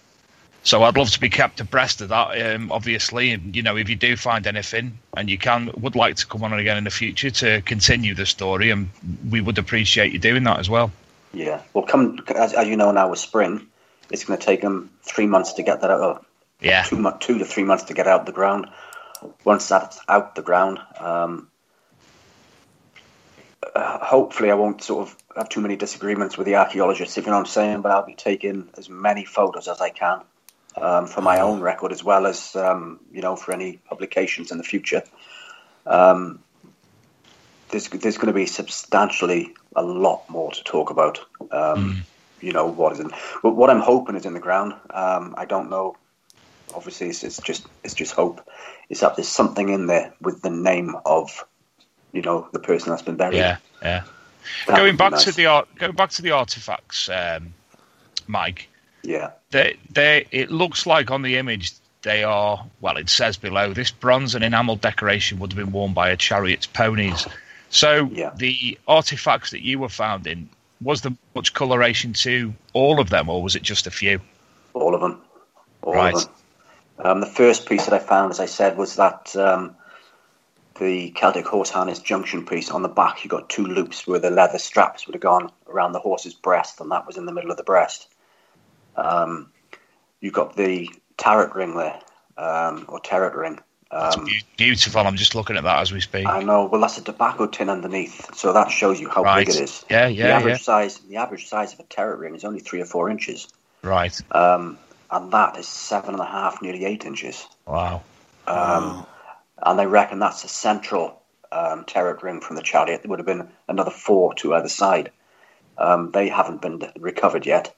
[0.63, 2.55] So I'd love to be kept abreast of that.
[2.55, 6.27] Um, obviously, you know, if you do find anything and you can, would like to
[6.27, 8.89] come on again in the future to continue the story, and
[9.29, 10.91] we would appreciate you doing that as well.
[11.33, 11.61] Yeah.
[11.73, 13.67] Well, come as, as you know now with spring,
[14.11, 16.25] it's going to take them three months to get that out.
[16.61, 16.83] Yeah.
[16.83, 18.67] Two, two to three months to get out the ground.
[19.43, 21.49] Once that's out the ground, um,
[23.75, 27.31] uh, hopefully I won't sort of have too many disagreements with the archaeologists, if you
[27.31, 27.81] know what I'm saying.
[27.81, 30.21] But I'll be taking as many photos as I can
[30.77, 34.57] um, for my own record, as well as um, you know for any publications in
[34.57, 35.03] the future.
[35.85, 36.39] Um,
[37.69, 41.19] there's there's going to be substantially a lot more to talk about.
[41.39, 41.97] Um, mm.
[42.41, 43.11] You know what is in,
[43.43, 44.73] but what I'm hoping is in the ground.
[44.89, 45.97] Um, I don't know.
[46.73, 48.47] Obviously, it's, it's, just it's just hope.
[48.89, 51.43] Is that there's something in there with the name of,
[52.13, 53.37] you know, the person that's been buried.
[53.37, 54.03] Yeah, yeah.
[54.67, 55.25] That going back nice.
[55.25, 57.53] to the art, going back to the artifacts, um,
[58.27, 58.69] Mike.
[59.03, 59.31] Yeah.
[59.51, 62.97] They they it looks like on the image they are well.
[62.97, 66.67] It says below this bronze and enamel decoration would have been worn by a chariot's
[66.67, 67.27] ponies.
[67.69, 68.31] So yeah.
[68.35, 70.49] the artifacts that you were found in,
[70.81, 74.19] was there much coloration to all of them, or was it just a few?
[74.73, 75.21] All of them.
[75.81, 76.15] All right.
[76.15, 76.33] Of them.
[77.01, 79.75] Um, the first piece that I found, as I said, was that um,
[80.79, 82.71] the Celtic horse harness junction piece.
[82.71, 85.91] On the back, you got two loops where the leather straps would have gone around
[85.91, 88.07] the horse's breast, and that was in the middle of the breast.
[88.95, 89.51] Um,
[90.19, 91.99] you got the terret ring there,
[92.37, 93.59] um, or terret ring,
[93.91, 94.27] um,
[94.57, 95.01] beautiful.
[95.01, 96.27] I'm just looking at that as we speak.
[96.27, 96.65] I know.
[96.65, 99.45] Well, that's a tobacco tin underneath, so that shows you how right.
[99.45, 99.85] big it is.
[99.89, 100.27] Yeah, yeah.
[100.27, 100.57] The average yeah.
[100.57, 103.47] size, the average size of a terret ring is only three or four inches.
[103.81, 104.19] Right.
[104.33, 104.77] Um,
[105.09, 107.47] and that is seven and a half, nearly eight inches.
[107.65, 108.03] Wow.
[108.45, 109.07] Um, wow.
[109.61, 111.19] And they reckon that's a central
[111.51, 115.11] um, terret ring from the chariot, there would have been another four to either side.
[115.77, 117.75] Um, they haven't been recovered yet.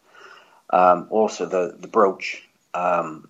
[0.69, 2.43] Um, also, the the brooch.
[2.73, 3.27] Um,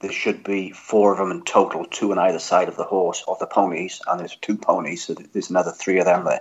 [0.00, 3.22] there should be four of them in total, two on either side of the horse
[3.28, 6.40] of the ponies, and there's two ponies, so there's another three of them there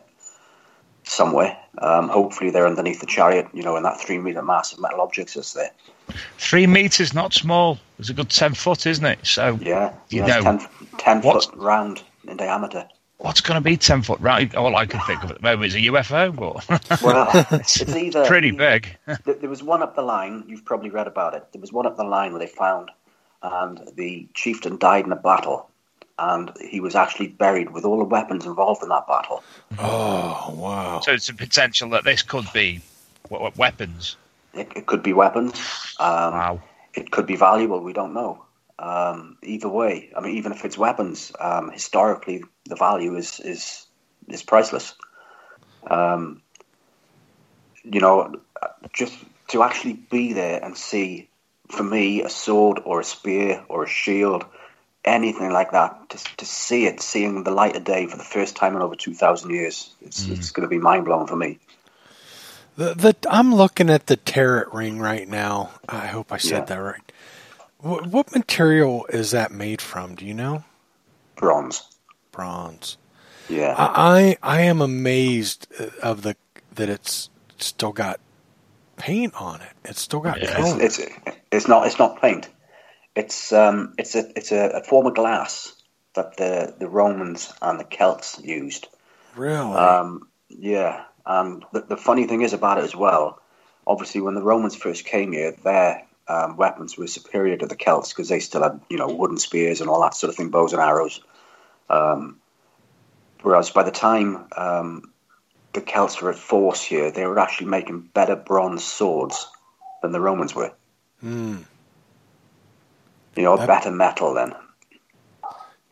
[1.04, 1.58] somewhere.
[1.78, 5.02] Um, hopefully, they're underneath the chariot, you know, in that three meter mass of metal
[5.02, 5.72] objects that's there.
[6.38, 7.80] Three meters, not small.
[8.00, 9.20] It's a good ten foot, isn't it?
[9.24, 12.88] So yeah, you know, 10, 10 foot round in diameter.
[13.18, 14.56] What's going to be ten foot round?
[14.56, 17.30] All I can think of at the moment is a UFO, but well,
[17.60, 18.98] it's either pretty big.
[19.26, 20.46] there was one up the line.
[20.48, 21.46] You've probably read about it.
[21.52, 22.92] There was one up the line where they found,
[23.42, 25.70] and the chieftain died in a battle,
[26.18, 29.44] and he was actually buried with all the weapons involved in that battle.
[29.78, 31.00] Oh wow!
[31.02, 32.82] So it's a potential that this could be
[33.30, 34.18] weapons.
[34.54, 35.54] It, it could be weapons.
[36.00, 36.62] Um, wow.
[36.94, 37.82] It could be valuable.
[37.82, 38.46] We don't know.
[38.80, 43.86] Um, either way, I mean, even if it's weapons, um, historically the value is is
[44.28, 44.96] is priceless.
[45.86, 46.42] Um,
[47.84, 48.36] you know,
[48.94, 49.18] just
[49.50, 51.29] to actually be there and see,
[51.70, 54.46] for me, a sword or a spear or a shield,
[55.06, 58.56] anything like that, to, to see it, seeing the light of day for the first
[58.56, 60.38] time in over two thousand years, it's mm.
[60.38, 61.60] it's going to be mind blowing for me.
[62.76, 65.72] The, the I'm looking at the terret ring right now.
[65.88, 66.66] I hope I said yeah.
[66.66, 67.12] that right.
[67.80, 70.16] What, what material is that made from?
[70.16, 70.64] Do you know?
[71.36, 71.84] Bronze.
[72.32, 72.98] Bronze.
[73.48, 73.76] Yeah.
[73.78, 76.36] I I am amazed uh, of the
[76.76, 78.20] that it's still got
[79.00, 79.74] paint on it.
[79.86, 80.56] It's still got yeah.
[80.56, 80.82] color.
[80.84, 81.12] It's, it's,
[81.52, 82.48] it's not it's not paint.
[83.16, 85.74] It's um it's a it's a, a, form of glass
[86.14, 88.88] that the the Romans and the Celts used.
[89.36, 89.56] Really?
[89.58, 91.06] Um, yeah.
[91.26, 93.42] And the, the funny thing is about it as well,
[93.90, 98.10] obviously, when the Romans first came here, their um, weapons were superior to the Celts
[98.10, 100.74] because they still had, you know, wooden spears and all that sort of thing, bows
[100.74, 101.22] and arrows.
[101.90, 102.40] Um,
[103.42, 105.12] whereas by the time um,
[105.74, 109.48] the Celts were at force here, they were actually making better bronze swords
[110.02, 110.74] than the Romans were.
[111.24, 111.66] Mm.
[113.36, 113.68] You know, that...
[113.68, 114.54] better metal then.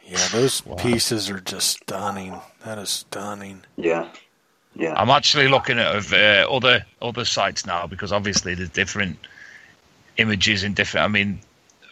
[0.05, 0.75] Yeah, those wow.
[0.75, 2.39] pieces are just stunning.
[2.63, 3.63] That is stunning.
[3.75, 4.07] Yeah.
[4.73, 4.93] Yeah.
[4.95, 9.17] I'm actually looking at uh, other other sites now because obviously there's different
[10.17, 11.05] images in different.
[11.05, 11.39] I mean,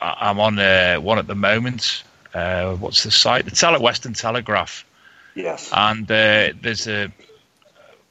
[0.02, 2.04] I'm on uh, one at the moment.
[2.34, 3.46] Uh, what's the site?
[3.46, 4.86] The Tele Western Telegraph.
[5.36, 5.70] Yes.
[5.74, 7.12] And uh, there's a,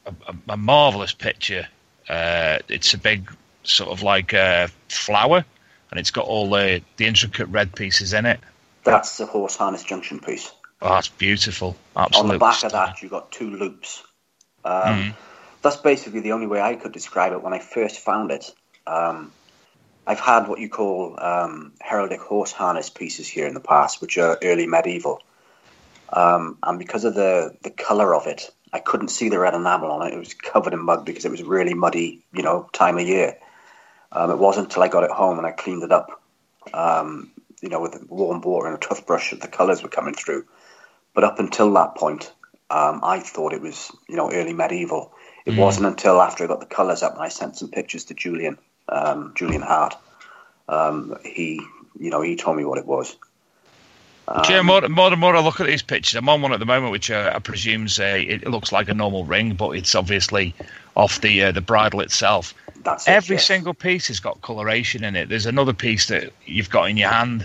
[0.06, 1.66] a, a marvelous picture.
[2.08, 3.30] Uh, it's a big
[3.62, 5.44] sort of like a flower,
[5.90, 8.40] and it's got all the the intricate red pieces in it.
[8.84, 10.52] That's the horse harness junction piece.
[10.82, 11.76] Oh, that's beautiful.
[11.96, 12.32] Absolutely.
[12.32, 14.02] On the back of that, you've got two loops
[14.64, 15.14] um, mm.
[15.62, 18.52] That's basically the only way I could describe it when I first found it.
[18.86, 19.32] Um,
[20.06, 24.18] I've had what you call um, heraldic horse harness pieces here in the past, which
[24.18, 25.22] are early medieval.
[26.12, 29.92] Um, and because of the, the colour of it, I couldn't see the red enamel
[29.92, 30.14] on it.
[30.14, 33.38] It was covered in mud because it was really muddy, you know, time of year.
[34.10, 36.20] Um, it wasn't until I got it home and I cleaned it up,
[36.72, 37.30] um,
[37.62, 40.46] you know, with warm water and a toothbrush that the colours were coming through.
[41.14, 42.32] But up until that point,
[42.68, 45.12] um, I thought it was, you know, early medieval.
[45.46, 45.58] It mm.
[45.58, 48.58] wasn't until after I got the colours up and I sent some pictures to Julian,
[48.88, 49.94] um, Julian Hart.
[50.68, 51.60] Um, he,
[51.96, 53.16] you know, he told me what it was.
[54.26, 56.14] Um, yeah, more, more and more I look at these pictures.
[56.14, 58.94] I'm on one at the moment, which uh, I presume uh, it looks like a
[58.94, 60.54] normal ring, but it's obviously
[60.96, 62.54] off the uh, the bridle itself.
[62.82, 63.46] That's Every it, yes.
[63.46, 65.28] single piece has got coloration in it.
[65.28, 67.42] There's another piece that you've got in your hand,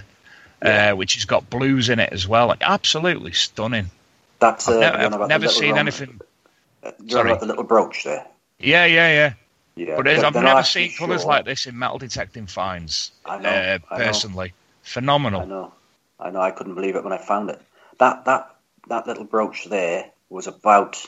[0.64, 0.94] uh, yeah.
[0.94, 2.48] which has got blues in it as well.
[2.48, 3.90] Like, absolutely stunning.
[4.40, 6.22] That's uh, I've, ne- I've never seen anything.
[6.82, 8.26] Uh, Sorry, about the little brooch there.
[8.60, 9.34] Yeah, yeah, yeah.
[9.76, 11.08] Yeah, but I've never seen sure.
[11.08, 13.12] colours like this in metal detecting finds.
[13.26, 14.54] I know, uh, personally, know.
[14.84, 15.42] phenomenal.
[15.42, 15.74] I know,
[16.20, 16.42] I know.
[16.42, 17.62] I couldn't believe it when I found it.
[18.00, 18.56] That that
[18.88, 21.06] that little brooch there was about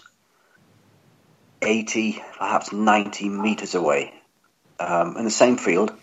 [1.61, 4.13] eighty, perhaps ninety meters away,
[4.79, 5.93] um, in the same field.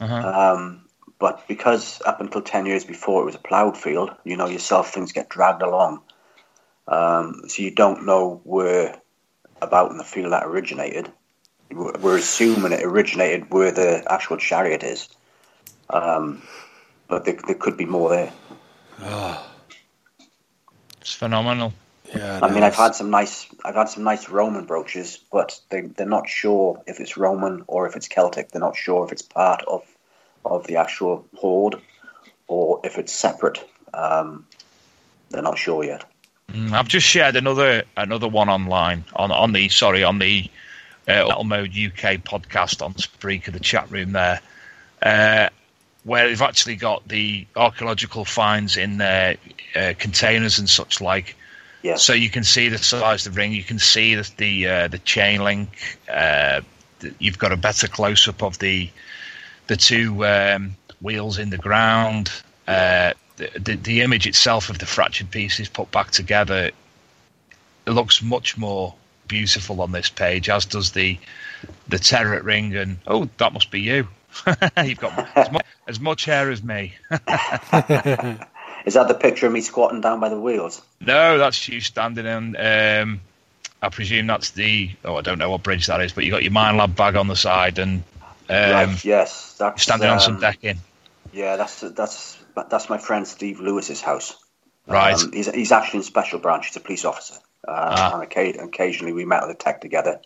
[0.00, 0.54] Uh-huh.
[0.54, 0.86] Um,
[1.18, 4.92] but because up until ten years before it was a ploughed field, you know yourself,
[4.92, 6.02] things get dragged along.
[6.88, 9.00] Um, so you don't know where
[9.60, 11.10] about in the field that originated.
[11.70, 15.08] We're assuming it originated where the actual chariot is,
[15.88, 16.42] um,
[17.12, 18.32] but there, there, could be more there.
[19.02, 19.46] Oh.
[21.02, 21.74] It's phenomenal.
[22.14, 25.82] Yeah, I mean, I've had some nice, I've had some nice Roman brooches, but they
[25.82, 28.48] they're not sure if it's Roman or if it's Celtic.
[28.50, 29.82] They're not sure if it's part of
[30.42, 31.82] of the actual hoard
[32.48, 33.62] or if it's separate.
[33.92, 34.46] Um,
[35.28, 36.06] they're not sure yet.
[36.50, 40.50] Mm, I've just shared another another one online on on the sorry on the
[41.06, 44.40] uh, Metal Mode UK podcast on Spreaker, the chat room there,
[45.02, 45.50] uh,
[46.04, 49.36] where they've actually got the archaeological finds in their
[49.76, 51.36] uh, containers and such like.
[51.82, 51.96] Yeah.
[51.96, 53.52] So you can see the size of the ring.
[53.52, 55.98] You can see the the, uh, the chain link.
[56.08, 56.60] Uh,
[57.18, 58.90] you've got a better close up of the
[59.66, 62.30] the two um, wheels in the ground.
[62.68, 66.70] Uh, the, the, the image itself of the fractured pieces put back together
[67.86, 68.94] it looks much more
[69.28, 71.18] beautiful on this page, as does the
[71.88, 72.74] the terret ring.
[72.76, 74.08] And oh, that must be you.
[74.84, 76.94] You've got as much, as much hair as me.
[78.84, 80.82] Is that the picture of me squatting down by the wheels?
[81.00, 82.56] No, that's you standing on.
[82.56, 83.20] Um,
[83.80, 84.90] I presume that's the.
[85.04, 87.28] Oh, I don't know what bridge that is, but you got your Minelab bag on
[87.28, 88.02] the side and.
[88.48, 90.78] Um, right, yes, that's standing um, on some um, decking.
[91.32, 94.36] Yeah, that's that's that's my friend Steve Lewis's house.
[94.86, 95.14] Right.
[95.14, 96.66] Um, he's, he's actually in special branch.
[96.66, 97.36] He's a police officer.
[97.66, 98.20] Uh, ah.
[98.20, 100.20] And occasionally we met at the tech together.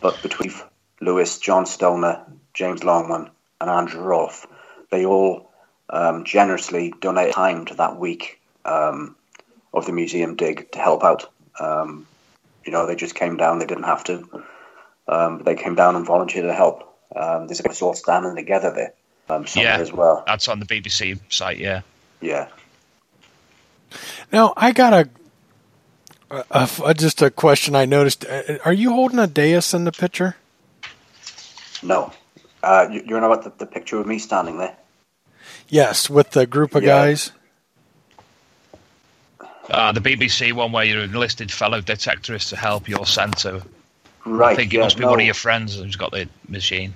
[0.00, 0.52] But between
[1.00, 2.24] Lewis, John Stoner,
[2.54, 3.30] James Longman,
[3.60, 4.46] and Andrew Rolfe,
[4.90, 5.50] they all
[5.90, 9.16] um, generously donate time to that week um,
[9.72, 11.30] of the museum dig to help out.
[11.60, 12.06] Um,
[12.64, 13.58] you know, they just came down.
[13.58, 14.44] They didn't have to.
[15.08, 16.88] Um, but they came down and volunteered to help.
[17.14, 18.94] Um, there's a us all standing together there.
[19.28, 20.24] Um, yeah, as well.
[20.26, 21.58] That's on the BBC site.
[21.58, 21.82] Yeah.
[22.20, 22.48] Yeah.
[24.32, 25.08] Now I got a,
[26.50, 27.74] a, a, just a question.
[27.74, 28.24] I noticed.
[28.24, 30.36] Uh, are you holding a Deus in the picture?
[31.82, 32.12] No.
[32.62, 34.76] Uh, you, you know about the, the picture of me standing there?
[35.68, 36.88] Yes, with the group of yeah.
[36.88, 37.32] guys.
[39.70, 43.62] Uh, the BBC one where you're enlisted fellow detectorists to help your centre.
[44.24, 44.52] Right.
[44.52, 45.10] I think it yeah, must be no.
[45.10, 46.94] one of your friends who's got the machine.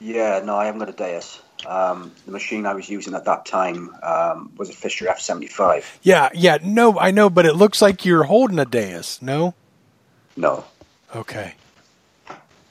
[0.00, 1.40] Yeah, no, I haven't got a Deus.
[1.66, 5.84] Um, the machine I was using at that time um, was a Fisher F75.
[6.02, 9.54] Yeah, yeah, no, I know, but it looks like you're holding a Deus, no?
[10.36, 10.64] No.
[11.16, 11.54] Okay.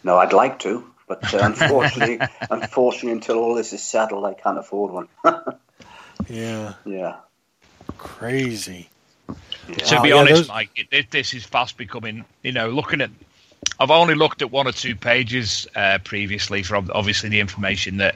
[0.03, 4.57] No, I'd like to, but uh, unfortunately, unfortunately, until all this is settled, I can't
[4.57, 5.07] afford one.
[6.27, 6.73] yeah.
[6.85, 7.17] Yeah.
[7.97, 8.89] Crazy.
[9.67, 9.75] Yeah.
[9.75, 10.47] To be honest, those...
[10.49, 13.09] Mike, it, this is fast becoming, you know, looking at
[13.79, 18.15] I've only looked at one or two pages uh, previously from obviously the information that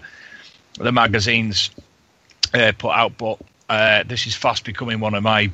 [0.76, 1.72] the magazines
[2.54, 3.40] uh, put out, but
[3.70, 5.52] uh, this is fast becoming one of my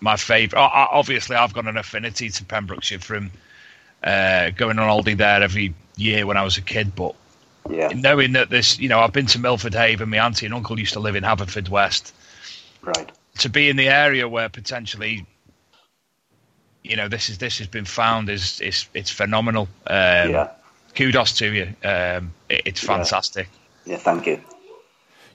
[0.00, 0.62] my favourite.
[0.62, 3.30] Obviously, I've got an affinity to Pembrokeshire from
[4.02, 7.14] uh, going on holiday there every year when I was a kid, but
[7.68, 7.88] yeah.
[7.94, 10.10] knowing that this, you know, I've been to Milford Haven.
[10.10, 12.12] My auntie and uncle used to live in Haverfordwest.
[12.82, 13.10] Right.
[13.38, 15.26] To be in the area where potentially,
[16.82, 19.68] you know, this is this has been found is is it's phenomenal.
[19.86, 20.50] Um, yeah.
[20.94, 21.74] Kudos to you.
[21.84, 23.48] Um, it, it's fantastic.
[23.52, 23.58] Yeah.
[23.84, 24.40] Yeah, thank you.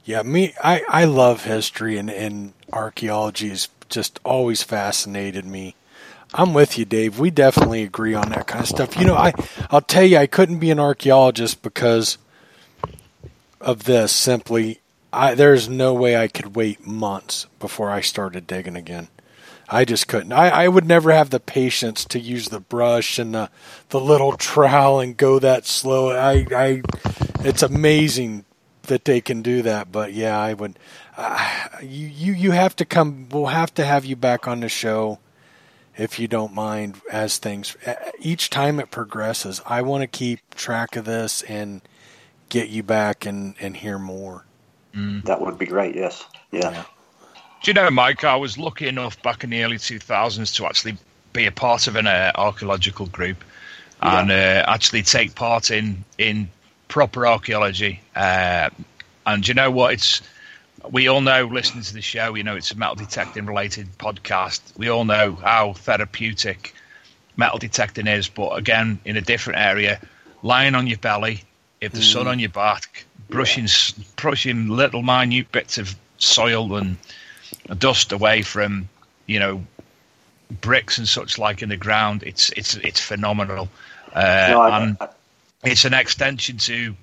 [0.05, 5.76] Yeah, me, I, I love history and, and archaeology has just always fascinated me.
[6.34, 7.19] I'm with you, Dave.
[7.19, 8.97] We definitely agree on that kind of stuff.
[8.97, 9.34] You know, I,
[9.69, 12.17] I'll tell you, I couldn't be an archaeologist because
[13.61, 14.11] of this.
[14.11, 14.82] Simply,
[15.13, 19.07] I, there's no way I could wait months before I started digging again.
[19.69, 20.32] I just couldn't.
[20.32, 23.49] I, I would never have the patience to use the brush and the
[23.89, 26.11] the little trowel and go that slow.
[26.11, 26.82] I, I
[27.41, 28.45] it's amazing
[28.84, 29.91] that they can do that.
[29.91, 30.80] But yeah, I would.
[31.17, 33.28] Uh, you you you have to come.
[33.30, 35.19] We'll have to have you back on the show
[35.98, 37.02] if you don't mind.
[37.12, 37.76] As things
[38.20, 41.82] each time it progresses, I want to keep track of this and
[42.50, 44.45] get you back and and hear more.
[44.95, 45.24] Mm.
[45.26, 45.95] That would be great.
[45.95, 46.26] Yes.
[46.52, 46.72] yeah.
[46.72, 46.84] yeah.
[47.64, 48.24] Do you know, Mike?
[48.24, 50.98] I was lucky enough back in the early 2000s to actually
[51.34, 53.43] be a part of an uh, archaeological group
[54.02, 54.22] yeah.
[54.22, 56.50] and uh, actually take part in in
[56.88, 58.00] proper archaeology.
[58.16, 58.70] Uh,
[59.26, 59.93] and you know what?
[59.93, 60.22] It's
[60.92, 62.36] we all know listening to the show.
[62.36, 64.62] You know, it's a metal detecting related podcast.
[64.78, 66.74] We all know how therapeutic
[67.36, 70.00] metal detecting is, but again, in a different area,
[70.44, 71.44] lying on your belly,
[71.82, 72.14] if the mm.
[72.14, 73.68] sun on your back, brushing
[74.16, 76.98] brushing little minute bits of soil and
[77.78, 78.90] dust away from
[79.26, 79.64] you know
[80.62, 82.24] bricks and such like in the ground.
[82.24, 83.70] It's it's it's phenomenal,
[84.14, 84.98] uh, no, and
[85.64, 86.96] it's an extension to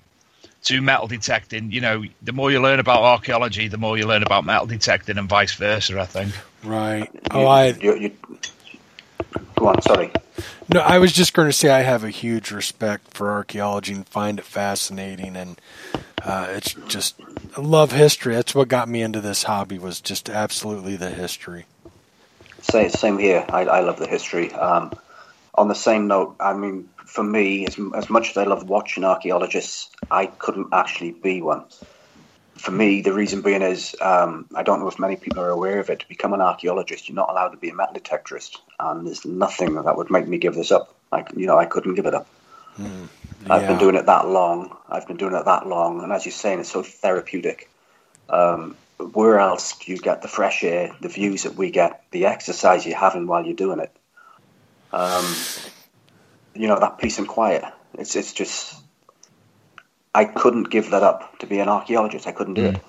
[0.64, 1.70] to metal detecting.
[1.70, 5.18] You know, the more you learn about archaeology, the more you learn about metal detecting,
[5.18, 6.00] and vice versa.
[6.00, 6.34] I think.
[6.62, 7.10] Right.
[7.30, 7.68] Oh, I.
[7.68, 8.16] You, you,
[9.56, 9.80] go on.
[9.82, 10.10] Sorry.
[10.72, 14.08] No, I was just going to say I have a huge respect for archaeology and
[14.08, 15.60] find it fascinating, and
[16.22, 17.20] uh, it's just
[17.56, 18.34] I love history.
[18.34, 21.66] That's what got me into this hobby was just absolutely the history.
[22.62, 23.44] Same, same here.
[23.50, 24.50] I, I love the history.
[24.52, 24.92] Um,
[25.54, 29.04] on the same note, I mean, for me, as, as much as I love watching
[29.04, 31.64] archaeologists, I couldn't actually be one.
[32.56, 35.80] For me, the reason being is um, I don't know if many people are aware
[35.80, 36.00] of it.
[36.00, 39.74] To become an archaeologist, you're not allowed to be a metal detectorist, and there's nothing
[39.74, 40.94] that would make me give this up.
[41.12, 42.26] I, you know, I couldn't give it up.
[42.78, 43.08] Mm,
[43.46, 43.54] yeah.
[43.54, 44.76] I've been doing it that long.
[44.88, 47.68] I've been doing it that long, and as you're saying, it's so therapeutic.
[48.28, 52.26] Um, where else do you get the fresh air, the views that we get, the
[52.26, 53.94] exercise you're having while you're doing it?
[54.92, 55.24] Um,
[56.54, 57.64] you know, that peace and quiet.
[57.94, 58.80] It's it's just
[60.14, 62.26] I couldn't give that up to be an archaeologist.
[62.26, 62.74] I couldn't do mm.
[62.74, 62.80] it.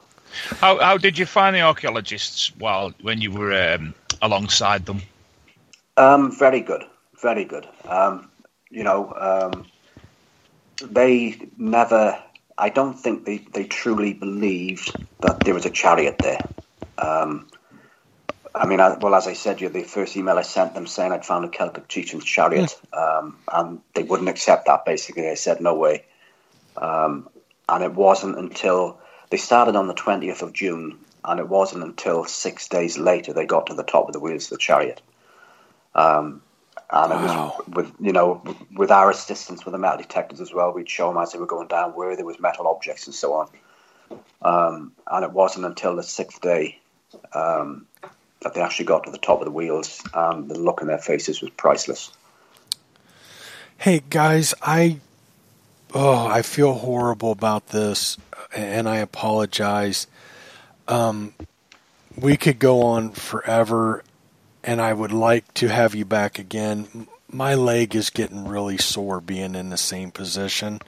[0.60, 5.02] How how did you find the archaeologists while when you were um, alongside them?
[5.98, 6.84] Um, very good,
[7.22, 7.68] very good.
[7.86, 8.30] Um,
[8.70, 9.66] you know, um,
[10.82, 12.22] they never.
[12.58, 16.40] I don't think they, they truly believed that there was a chariot there.
[16.98, 17.48] Um,
[18.56, 21.12] I mean, I, well, as I said, you the first email I sent them saying
[21.12, 24.86] I'd found a Celtic chieftain's chariot, um, and they wouldn't accept that.
[24.86, 26.06] Basically, they said no way.
[26.78, 27.30] Um,
[27.68, 29.00] and it wasn't until
[29.30, 33.46] they started on the 20th of June, and it wasn't until six days later they
[33.46, 35.02] got to the top of the wheels of the chariot.
[35.94, 36.42] Um,
[36.90, 37.56] and wow.
[37.60, 40.72] it was with you know with our assistance with the metal detectors as well.
[40.72, 43.34] We'd show them as they were going down where there was metal objects and so
[43.34, 43.50] on.
[44.42, 46.80] Um, and it wasn't until the sixth day
[47.34, 47.88] um,
[48.46, 51.00] that they actually got to the top of the wheels, and the look in their
[51.00, 52.12] faces was priceless.
[53.78, 55.00] Hey guys, I
[55.96, 58.18] oh, I feel horrible about this,
[58.56, 60.06] and I apologize.
[60.88, 61.34] Um,
[62.16, 64.04] we could go on forever,
[64.64, 67.08] and I would like to have you back again.
[67.28, 70.82] My leg is getting really sore being in the same position.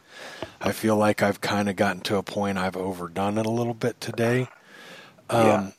[0.61, 3.73] I feel like I've kind of gotten to a point I've overdone it a little
[3.73, 4.47] bit today.
[5.29, 5.71] Um, yeah.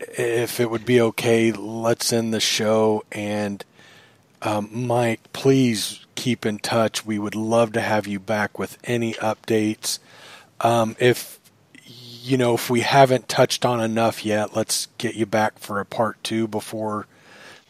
[0.00, 3.04] If it would be okay, let's end the show.
[3.12, 3.64] And
[4.42, 7.06] um, Mike, please keep in touch.
[7.06, 9.98] We would love to have you back with any updates.
[10.60, 11.40] Um, if
[11.86, 15.84] you know if we haven't touched on enough yet, let's get you back for a
[15.84, 17.06] part two before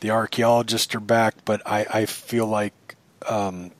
[0.01, 1.35] the archaeologists are back.
[1.45, 2.97] But I, I feel like
[3.29, 3.71] um,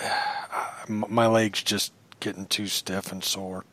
[0.88, 3.64] my legs just getting too stiff and sore.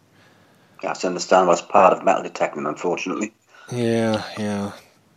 [0.82, 3.34] That's understand That's part of metal detecting, unfortunately.
[3.72, 4.72] Yeah, yeah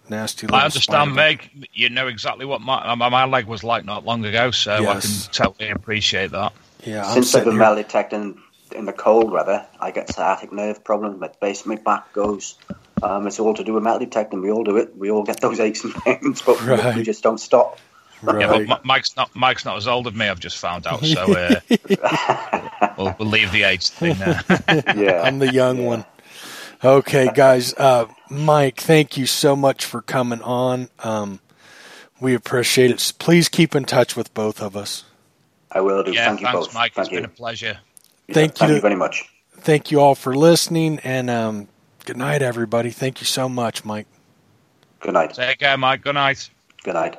[0.09, 0.49] nasty.
[0.51, 1.69] I understand, Meg.
[1.73, 4.89] You know exactly what my, my leg was like not long ago, so yes.
[4.89, 6.53] I can totally appreciate that.
[6.85, 8.41] Yeah, since I've been metal detecting
[8.74, 11.20] in the cold weather, I get sciatic nerve problems.
[11.20, 12.57] My base, my back goes.
[13.03, 14.41] Um, it's all to do with metal detecting.
[14.41, 14.97] We all do it.
[14.97, 16.97] We all get those aches and pains, but right.
[16.97, 17.78] we just don't stop.
[18.23, 18.41] Right.
[18.41, 20.28] Yeah, but Mike's not Mike's not as old as me.
[20.28, 21.61] I've just found out, so uh,
[22.99, 24.41] we'll, we'll, leave the age thing there.
[24.97, 25.86] yeah, I'm the young yeah.
[25.86, 26.05] one.
[26.82, 27.74] Okay, guys.
[27.74, 30.89] Uh, Mike, thank you so much for coming on.
[31.01, 31.41] Um,
[32.20, 33.12] we appreciate it.
[33.19, 35.05] Please keep in touch with both of us.
[35.73, 36.12] I will do.
[36.12, 36.74] Yeah, thank thanks, you both.
[36.74, 36.95] Mike.
[36.95, 37.19] Thank it's you.
[37.19, 37.78] been a pleasure.
[38.28, 39.28] Yeah, thank, thank you, you very much.
[39.59, 41.69] Thank you all for listening, and um,
[42.05, 42.91] good night, everybody.
[42.91, 44.07] Thank you so much, Mike.
[45.01, 45.35] Good night.
[45.35, 46.03] Take care, Mike.
[46.03, 46.49] Good night.
[46.82, 47.19] Good night.